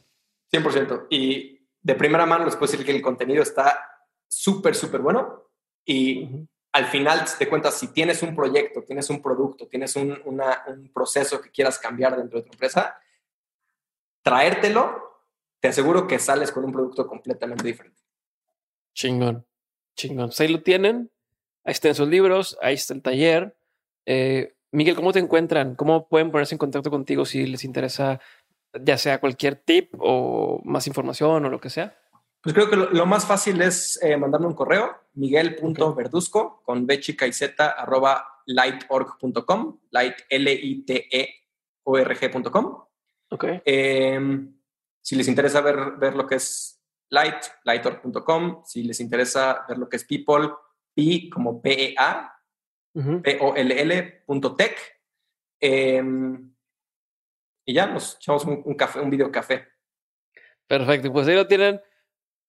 [0.52, 1.06] 100%.
[1.10, 3.80] Y de primera mano les puedo decir que el contenido está
[4.28, 5.50] súper, súper bueno
[5.84, 10.20] y al final te cuentas, si tienes un proyecto, tienes un producto, tienes un,
[10.92, 12.98] proceso que quieras cambiar dentro de tu empresa,
[14.26, 15.22] traértelo,
[15.60, 18.02] te aseguro que sales con un producto completamente diferente.
[18.92, 19.46] Chingón,
[19.96, 20.26] chingón.
[20.26, 21.12] Pues ahí lo tienen,
[21.64, 23.56] ahí están sus libros, ahí está el taller.
[24.04, 25.76] Eh, Miguel, ¿cómo te encuentran?
[25.76, 28.18] ¿Cómo pueden ponerse en contacto contigo si les interesa
[28.80, 31.96] ya sea cualquier tip o más información o lo que sea?
[32.40, 37.28] Pues creo que lo, más fácil es eh, mandarme un correo, miguel.verduzco con b chica
[37.28, 40.84] y z arroba lightorg.com, light l
[43.30, 43.60] Okay.
[43.64, 44.54] Em,
[45.00, 48.62] si les interesa ver, ver lo que es light, lightorg.com.
[48.64, 50.50] Si les interesa ver lo que es people,
[50.94, 52.32] p como p e a,
[52.92, 54.76] p o l l.tech.
[55.60, 56.54] Em,
[57.64, 59.66] y ya nos echamos un, un, café, un video café.
[60.66, 61.80] Perfecto, pues ahí lo tienen.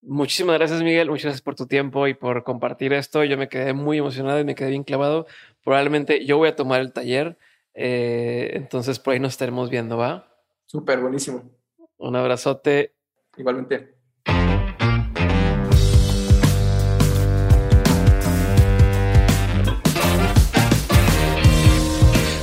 [0.01, 1.09] Muchísimas gracias, Miguel.
[1.09, 3.23] Muchas gracias por tu tiempo y por compartir esto.
[3.23, 5.25] Yo me quedé muy emocionado y me quedé bien clavado.
[5.63, 7.37] Probablemente yo voy a tomar el taller.
[7.73, 10.26] Eh, entonces, por ahí nos estaremos viendo, ¿va?
[10.67, 11.49] Súper, buenísimo.
[11.97, 12.93] Un abrazote.
[13.37, 13.95] Igualmente.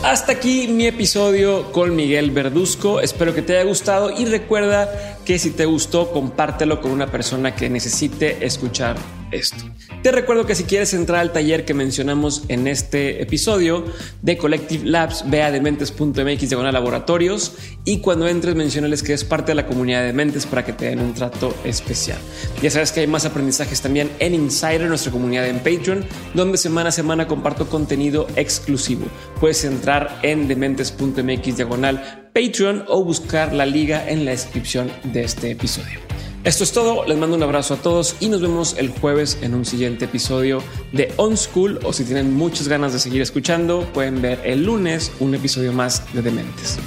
[0.03, 3.01] Hasta aquí mi episodio con Miguel Verduzco.
[3.01, 7.55] Espero que te haya gustado y recuerda que si te gustó, compártelo con una persona
[7.55, 8.97] que necesite escuchar
[9.35, 9.65] esto.
[10.03, 13.85] Te recuerdo que si quieres entrar al taller que mencionamos en este episodio
[14.23, 17.53] de Collective Labs, ve a dementes.mx diagonal laboratorios
[17.85, 20.87] y cuando entres mencionales que es parte de la comunidad de Dementes para que te
[20.87, 22.19] den un trato especial.
[22.63, 26.05] Ya sabes que hay más aprendizajes también en Insider, nuestra comunidad en Patreon,
[26.35, 29.07] donde semana a semana comparto contenido exclusivo.
[29.41, 35.51] Puedes entrar en dementes.mx diagonal Patreon o buscar la liga en la descripción de este
[35.51, 36.14] episodio.
[36.45, 39.55] Esto es todo, les mando un abrazo a todos y nos vemos el jueves en
[39.55, 44.21] un siguiente episodio de On School o si tienen muchas ganas de seguir escuchando pueden
[44.21, 46.79] ver el lunes un episodio más de Dementes.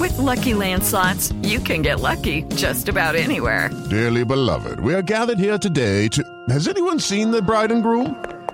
[0.00, 3.70] With lucky landslots, you can get lucky just about anywhere.
[3.88, 6.24] Dearly beloved, we are gathered here today to.
[6.48, 8.16] Has anyone seen the bride and groom?